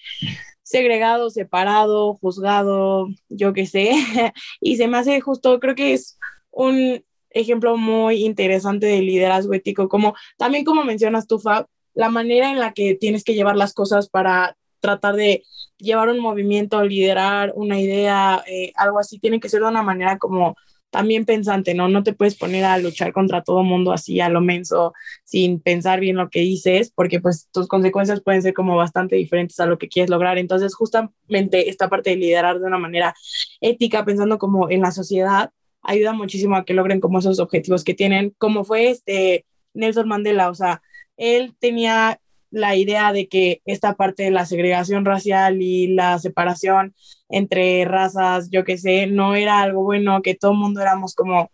[0.63, 3.91] segregado, separado, juzgado, yo qué sé,
[4.61, 6.17] y se me hace justo, creo que es
[6.51, 12.51] un ejemplo muy interesante de liderazgo ético, como también como mencionas tú, Fab, la manera
[12.51, 15.43] en la que tienes que llevar las cosas para tratar de
[15.77, 20.17] llevar un movimiento, liderar una idea, eh, algo así, tiene que ser de una manera
[20.17, 20.55] como
[20.95, 21.89] también pensante, ¿no?
[21.89, 24.93] No te puedes poner a luchar contra todo mundo así a lo menso,
[25.25, 29.59] sin pensar bien lo que dices, porque pues tus consecuencias pueden ser como bastante diferentes
[29.59, 30.37] a lo que quieres lograr.
[30.37, 33.13] Entonces, justamente esta parte de liderar de una manera
[33.59, 35.49] ética, pensando como en la sociedad,
[35.81, 40.49] ayuda muchísimo a que logren como esos objetivos que tienen, como fue este Nelson Mandela,
[40.49, 40.81] o sea,
[41.17, 46.95] él tenía la idea de que esta parte de la segregación racial y la separación
[47.29, 51.51] entre razas, yo qué sé, no era algo bueno, que todo el mundo éramos como,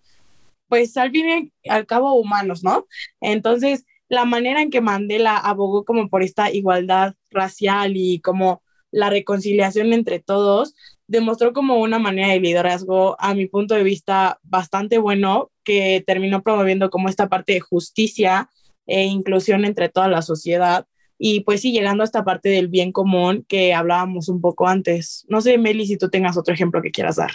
[0.67, 2.87] pues al fin y al cabo humanos, ¿no?
[3.21, 9.09] Entonces, la manera en que Mandela abogó como por esta igualdad racial y como la
[9.09, 10.75] reconciliación entre todos,
[11.07, 16.41] demostró como una manera de liderazgo, a mi punto de vista, bastante bueno, que terminó
[16.43, 18.49] promoviendo como esta parte de justicia
[18.87, 20.85] e inclusión entre toda la sociedad.
[21.17, 25.25] Y pues sí, llegando a esta parte del bien común que hablábamos un poco antes.
[25.29, 27.31] No sé, Meli, si tú tengas otro ejemplo que quieras dar.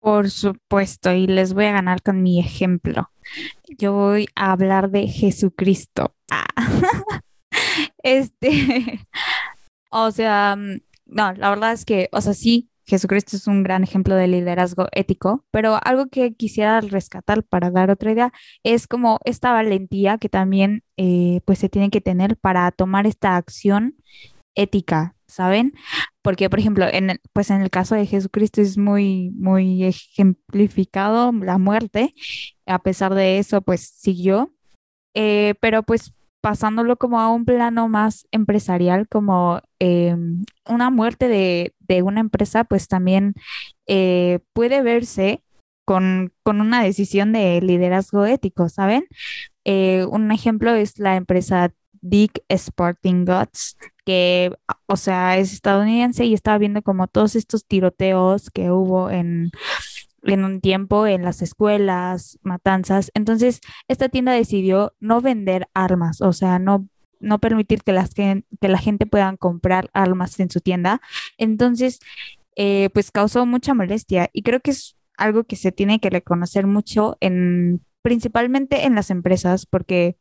[0.00, 3.10] Por supuesto, y les voy a ganar con mi ejemplo.
[3.78, 6.14] Yo voy a hablar de Jesucristo.
[6.30, 6.46] Ah.
[8.02, 8.48] Este,
[9.90, 13.84] o sea, mm, no, la verdad es que, o sea, sí, Jesucristo es un gran
[13.84, 18.34] ejemplo de liderazgo ético, pero algo que quisiera rescatar para dar otra idea
[18.64, 23.36] es como esta valentía que también eh, pues se tiene que tener para tomar esta
[23.36, 23.96] acción
[24.54, 25.72] ética, ¿saben?
[26.20, 31.32] Porque, por ejemplo, en el, pues en el caso de Jesucristo es muy, muy ejemplificado
[31.32, 32.14] la muerte.
[32.66, 34.52] A pesar de eso, pues siguió.
[35.14, 36.12] Eh, pero pues
[36.42, 41.72] pasándolo como a un plano más empresarial, como em, una muerte de,
[42.02, 43.34] una empresa, pues también
[43.86, 45.42] eh, puede verse
[45.84, 49.06] con, con, una decisión de liderazgo ético, ¿saben?
[49.64, 54.52] Eh, un ejemplo es la empresa Dick Sporting Goods, que,
[54.86, 59.50] o sea, es estadounidense y estaba viendo como todos estos tiroteos que hubo en,
[60.22, 63.10] en un tiempo en las escuelas, matanzas.
[63.14, 66.88] Entonces, esta tienda decidió no vender armas, o sea, no,
[67.20, 71.00] no permitir que, las, que, la gente pueda comprar armas en su tienda.
[71.38, 72.00] Entonces,
[72.56, 76.66] eh, pues causó mucha molestia y creo que es algo que se tiene que reconocer
[76.66, 80.16] mucho en principalmente en las empresas porque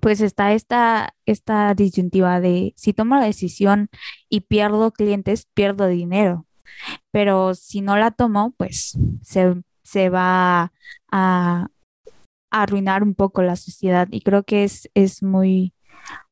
[0.00, 3.90] pues está esta, esta disyuntiva de si tomo la decisión
[4.28, 6.46] y pierdo clientes, pierdo dinero.
[7.10, 10.72] Pero si no la tomo, pues se, se va
[11.10, 11.66] a,
[12.50, 14.08] arruinar un poco la sociedad.
[14.10, 15.72] Y creo que es, es muy,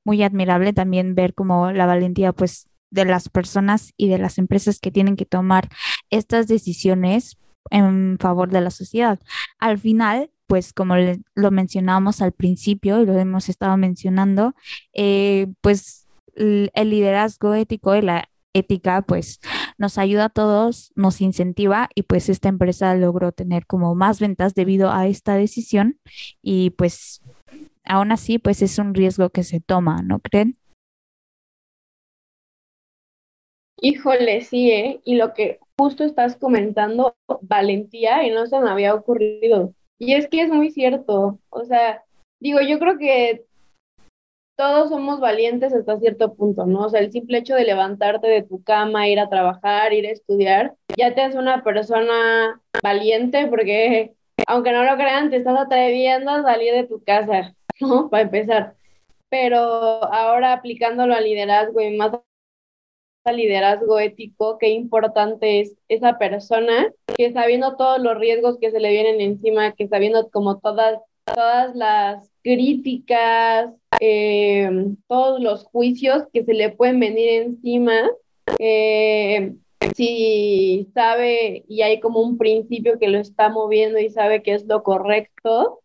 [0.05, 4.80] muy admirable también ver como la valentía, pues, de las personas y de las empresas
[4.80, 5.68] que tienen que tomar
[6.11, 7.38] estas decisiones
[7.70, 9.20] en favor de la sociedad.
[9.59, 14.55] Al final, pues como lo mencionamos al principio y lo hemos estado mencionando,
[14.93, 19.38] eh, pues el, liderazgo ético y la ética pues
[19.81, 24.55] nos ayuda a todos, nos incentiva y pues esta empresa logró tener como más ventas
[24.55, 25.99] debido a esta decisión
[26.43, 27.22] y pues
[27.85, 30.57] aún así pues es un riesgo que se toma, ¿no creen?
[33.81, 35.01] Híjole, sí, ¿eh?
[35.05, 39.72] Y lo que justo estás comentando, valentía, y no se me había ocurrido.
[39.99, 42.05] Y es que es muy cierto, o sea,
[42.39, 43.47] digo, yo creo que
[44.61, 46.80] todos somos valientes hasta cierto punto, ¿no?
[46.84, 50.11] O sea, el simple hecho de levantarte de tu cama, ir a trabajar, ir a
[50.11, 54.12] estudiar, ya te hace una persona valiente porque,
[54.46, 58.11] aunque no lo crean, te estás atreviendo a salir de tu casa, ¿no?
[58.11, 58.74] Para empezar.
[59.30, 62.12] Pero ahora aplicándolo al liderazgo y más
[63.32, 68.90] liderazgo ético, qué importante es esa persona que sabiendo todos los riesgos que se le
[68.90, 71.00] vienen encima, que sabiendo como todas,
[71.35, 73.70] todas las críticas,
[74.01, 74.70] eh,
[75.09, 78.11] todos los juicios que se le pueden venir encima,
[78.59, 79.55] eh,
[79.95, 84.66] si sabe y hay como un principio que lo está moviendo y sabe que es
[84.66, 85.81] lo correcto,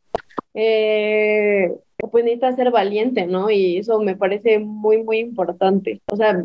[0.54, 1.72] eh,
[2.12, 3.50] pues necesita ser valiente, ¿no?
[3.50, 6.02] Y eso me parece muy, muy importante.
[6.08, 6.43] O sea,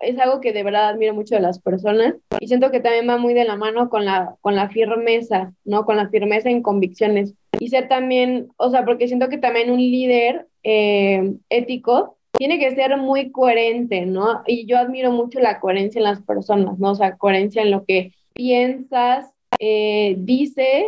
[0.00, 3.16] es algo que de verdad admiro mucho de las personas y siento que también va
[3.16, 5.84] muy de la mano con la, con la firmeza, ¿no?
[5.84, 7.34] Con la firmeza en convicciones.
[7.58, 12.74] Y ser también, o sea, porque siento que también un líder eh, ético tiene que
[12.74, 14.42] ser muy coherente, ¿no?
[14.46, 16.92] Y yo admiro mucho la coherencia en las personas, ¿no?
[16.92, 20.84] O sea, coherencia en lo que piensas, eh, dices,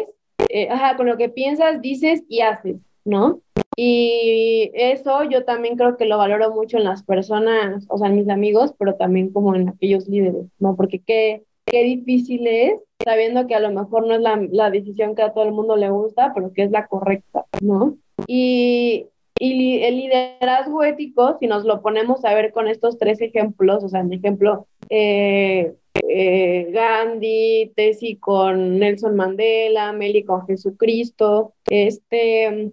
[0.49, 3.41] eh, ajá, con lo que piensas, dices y haces, ¿no?
[3.77, 8.17] Y eso yo también creo que lo valoro mucho en las personas, o sea, en
[8.17, 10.77] mis amigos, pero también como en aquellos líderes, ¿no?
[10.77, 15.15] Porque qué, qué difícil es, sabiendo que a lo mejor no es la, la decisión
[15.15, 17.97] que a todo el mundo le gusta, pero que es la correcta, ¿no?
[18.27, 19.07] Y,
[19.39, 23.89] y el liderazgo ético, si nos lo ponemos a ver con estos tres ejemplos, o
[23.89, 25.75] sea, en ejemplo, eh,
[26.09, 32.71] eh, Gandhi, Tesi con Nelson Mandela, Meli con Jesucristo, este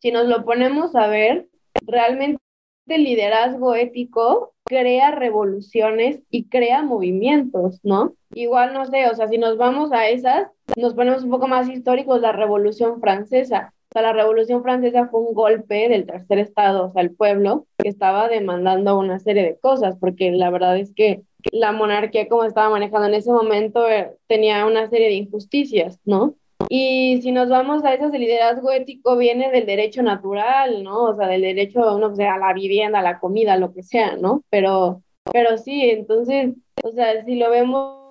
[0.00, 1.48] si nos lo ponemos a ver,
[1.82, 2.40] realmente
[2.86, 8.14] el liderazgo ético crea revoluciones y crea movimientos, ¿no?
[8.34, 11.68] Igual, no sé, o sea, si nos vamos a esas, nos ponemos un poco más
[11.68, 13.72] históricos, la Revolución Francesa.
[13.90, 17.66] O sea, la Revolución Francesa fue un golpe del tercer estado, o sea, el pueblo
[17.78, 21.22] que estaba demandando una serie de cosas, porque la verdad es que
[21.52, 26.34] la monarquía como estaba manejando en ese momento eh, tenía una serie de injusticias, ¿no?
[26.68, 31.04] Y si nos vamos a eso, el liderazgo ético viene del derecho natural, ¿no?
[31.04, 34.16] O sea, del derecho, no sé, a la vivienda, a la comida, lo que sea,
[34.16, 34.42] ¿no?
[34.50, 35.02] Pero,
[35.32, 38.06] pero sí, entonces, o sea, si lo vemos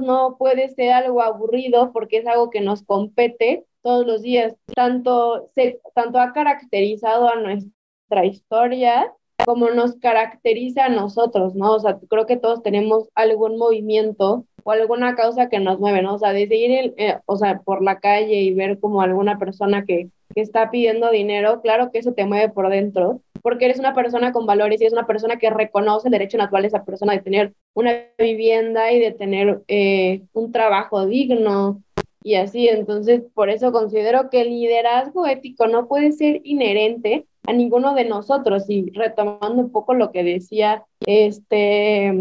[0.00, 4.54] no puede ser algo aburrido porque es algo que nos compete todos los días.
[4.74, 9.12] Tanto, se, tanto ha caracterizado a nuestra historia
[9.44, 11.74] como nos caracteriza a nosotros, ¿no?
[11.74, 16.14] O sea, creo que todos tenemos algún movimiento o alguna causa que nos mueve, ¿no?
[16.14, 19.84] O sea, desde ir, eh, o sea, por la calle y ver como alguna persona
[19.84, 23.94] que, que está pidiendo dinero, claro que eso te mueve por dentro, porque eres una
[23.94, 27.12] persona con valores y es una persona que reconoce el derecho natural de esa persona
[27.12, 31.82] de tener una vivienda y de tener eh, un trabajo digno
[32.22, 32.68] y así.
[32.68, 38.04] Entonces, por eso considero que el liderazgo ético no puede ser inherente a ninguno de
[38.04, 38.64] nosotros.
[38.68, 42.12] Y retomando un poco lo que decía este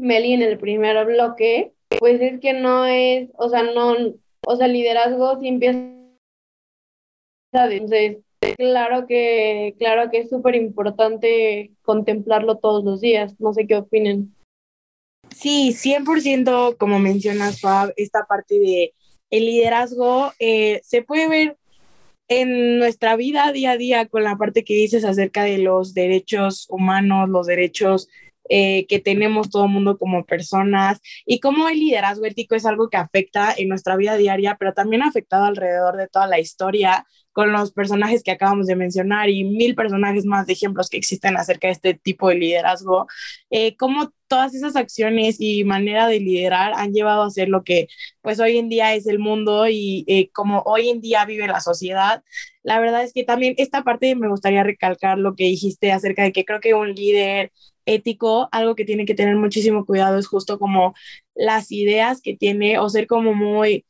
[0.00, 3.94] Meli en el primer bloque, pues es que no es, o sea, no,
[4.46, 5.94] o sea, liderazgo sí empieza.
[7.52, 8.18] Entonces,
[8.56, 13.34] claro que, claro que es súper importante contemplarlo todos los días.
[13.38, 14.34] No sé qué opinen.
[15.34, 18.94] Sí, 100% como mencionas, Fab, esta parte de
[19.30, 21.56] el liderazgo eh, se puede ver
[22.28, 26.66] en nuestra vida día a día con la parte que dices acerca de los derechos
[26.68, 28.08] humanos, los derechos
[28.48, 32.88] eh, que tenemos todo el mundo como personas y cómo el liderazgo ético es algo
[32.90, 37.06] que afecta en nuestra vida diaria, pero también ha afectado alrededor de toda la historia
[37.36, 41.36] con los personajes que acabamos de mencionar y mil personajes más de ejemplos que existen
[41.36, 43.06] acerca de este tipo de liderazgo,
[43.50, 47.88] eh, cómo todas esas acciones y manera de liderar han llevado a ser lo que
[48.22, 51.60] pues hoy en día es el mundo y eh, como hoy en día vive la
[51.60, 52.24] sociedad.
[52.62, 56.32] La verdad es que también esta parte me gustaría recalcar lo que dijiste acerca de
[56.32, 57.52] que creo que un líder
[57.86, 60.94] ético, algo que tiene que tener muchísimo cuidado es justo como
[61.34, 63.84] las ideas que tiene o ser como muy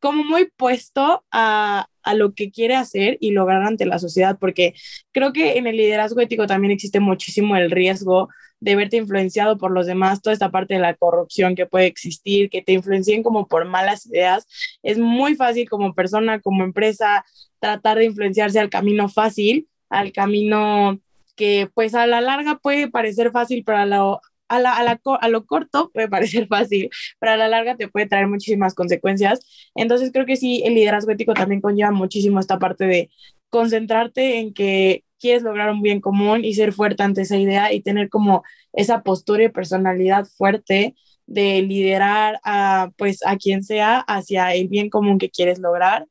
[0.00, 4.74] como muy puesto a, a, lo que quiere hacer y lograr ante la sociedad, porque
[5.12, 8.28] creo que en el liderazgo ético también existe muchísimo el riesgo
[8.60, 12.50] de verte influenciado por los demás, toda esta parte de la corrupción que puede existir,
[12.50, 14.46] que te influencien como por malas ideas.
[14.82, 17.24] Es muy fácil como persona, como empresa,
[17.60, 21.00] tratar de influenciarse al camino fácil, al camino
[21.38, 25.46] que pues a la larga puede parecer fácil, pero a la, a, la, a, lo
[25.46, 29.40] corto puede parecer fácil, pero a la larga te puede traer muchísimas consecuencias.
[29.74, 33.10] Entonces creo que sí, el liderazgo ético también conlleva muchísimo esta parte de
[33.50, 37.80] concentrarte en que quieres lograr un bien común y ser fuerte ante esa idea y
[37.82, 40.94] tener como esa postura y personalidad fuerte
[41.26, 46.06] de liderar a pues a quien sea hacia el bien común que quieres lograr.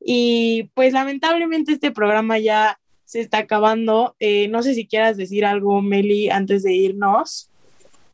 [0.00, 2.78] Y pues lamentablemente este programa ya
[3.12, 4.16] se está acabando.
[4.20, 7.50] Eh, no sé si quieras decir algo, Meli, antes de irnos.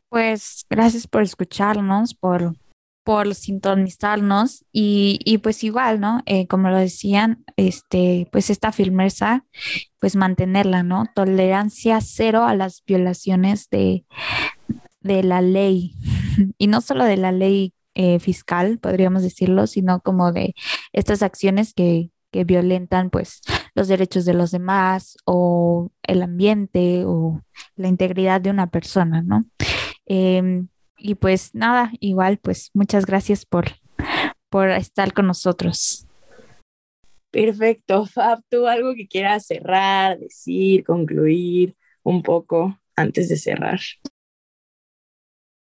[0.09, 2.57] Pues gracias por escucharnos, por,
[3.05, 6.23] por sintonizarnos y, y pues igual, ¿no?
[6.27, 9.45] Eh, como lo decían, este, pues esta firmeza,
[10.01, 11.05] pues mantenerla, ¿no?
[11.15, 14.05] Tolerancia cero a las violaciones de,
[15.01, 15.95] de la ley
[16.59, 20.57] y no solo de la ley eh, fiscal, podríamos decirlo, sino como de
[20.93, 23.41] estas acciones que, que violentan pues
[23.75, 27.43] los derechos de los demás o el ambiente o
[27.77, 29.45] la integridad de una persona, ¿no?
[30.07, 33.67] Em, y pues nada, igual, pues muchas gracias por,
[34.49, 36.07] por estar con nosotros.
[37.31, 43.81] Perfecto, Fab, ¿tú algo que quieras cerrar, decir, concluir un poco antes de cerrar?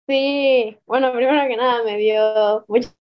[0.08, 2.66] Sí, bueno, primero que nada me dio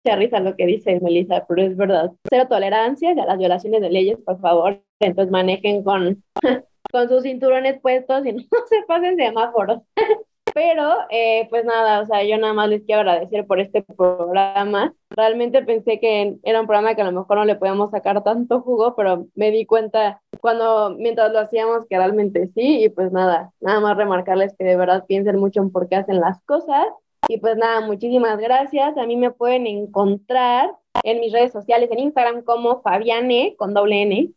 [0.08, 2.12] mucha risa lo que dice Melissa, pero es verdad.
[2.30, 4.82] Cero tolerancia a las violaciones de leyes, por favor.
[5.00, 6.24] Entonces manejen con,
[6.92, 9.82] con sus cinturones puestos y no se pasen semáforos.
[10.54, 14.92] Pero, eh, pues nada, o sea, yo nada más les quiero agradecer por este programa.
[15.12, 18.62] Realmente pensé que era un programa que a lo mejor no le podíamos sacar tanto
[18.62, 22.86] jugo, pero me di cuenta cuando, mientras lo hacíamos, que realmente sí.
[22.86, 26.20] Y pues nada, nada más remarcarles que de verdad piensen mucho en por qué hacen
[26.20, 26.88] las cosas.
[27.28, 28.98] Y pues nada, muchísimas gracias.
[28.98, 30.72] A mí me pueden encontrar
[31.04, 34.32] en mis redes sociales, en Instagram como Fabiane con doble N,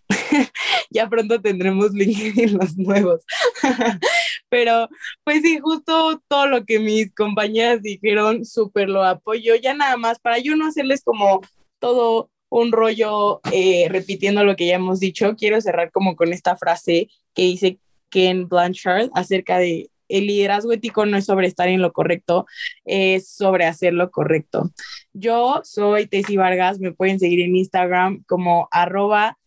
[0.90, 3.22] ya pronto tendremos LinkedIn los nuevos.
[4.50, 4.90] Pero
[5.24, 9.56] pues sí, justo todo lo que mis compañeras dijeron, súper lo apoyo.
[9.56, 11.40] Ya nada más, para yo no hacerles como
[11.80, 16.58] todo un rollo eh, repitiendo lo que ya hemos dicho, quiero cerrar como con esta
[16.58, 17.80] frase que dice
[18.10, 22.48] Ken Blanchard acerca de el liderazgo ético no es sobre estar en lo correcto,
[22.84, 24.72] es sobre hacer lo correcto.
[25.14, 29.38] Yo soy Tessy Vargas, me pueden seguir en Instagram como arroba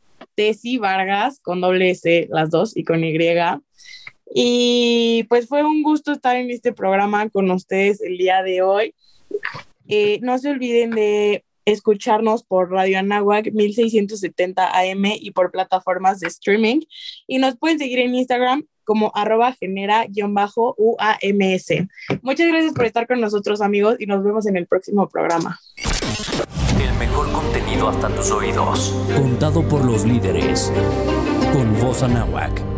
[0.80, 3.18] Vargas, con doble S, las dos, y con Y.
[4.34, 8.94] Y pues fue un gusto estar en este programa con ustedes el día de hoy.
[9.88, 16.28] Eh, no se olviden de escucharnos por Radio Anáhuac 1670 AM y por plataformas de
[16.28, 16.80] streaming.
[17.26, 20.54] Y nos pueden seguir en Instagram como arroba genera-uams.
[22.22, 25.60] Muchas gracias por estar con nosotros amigos y nos vemos en el próximo programa.
[26.80, 28.94] El mejor contenido hasta tus oídos.
[29.16, 30.72] Contado por los líderes.
[31.52, 32.71] Con voz Anáhuac.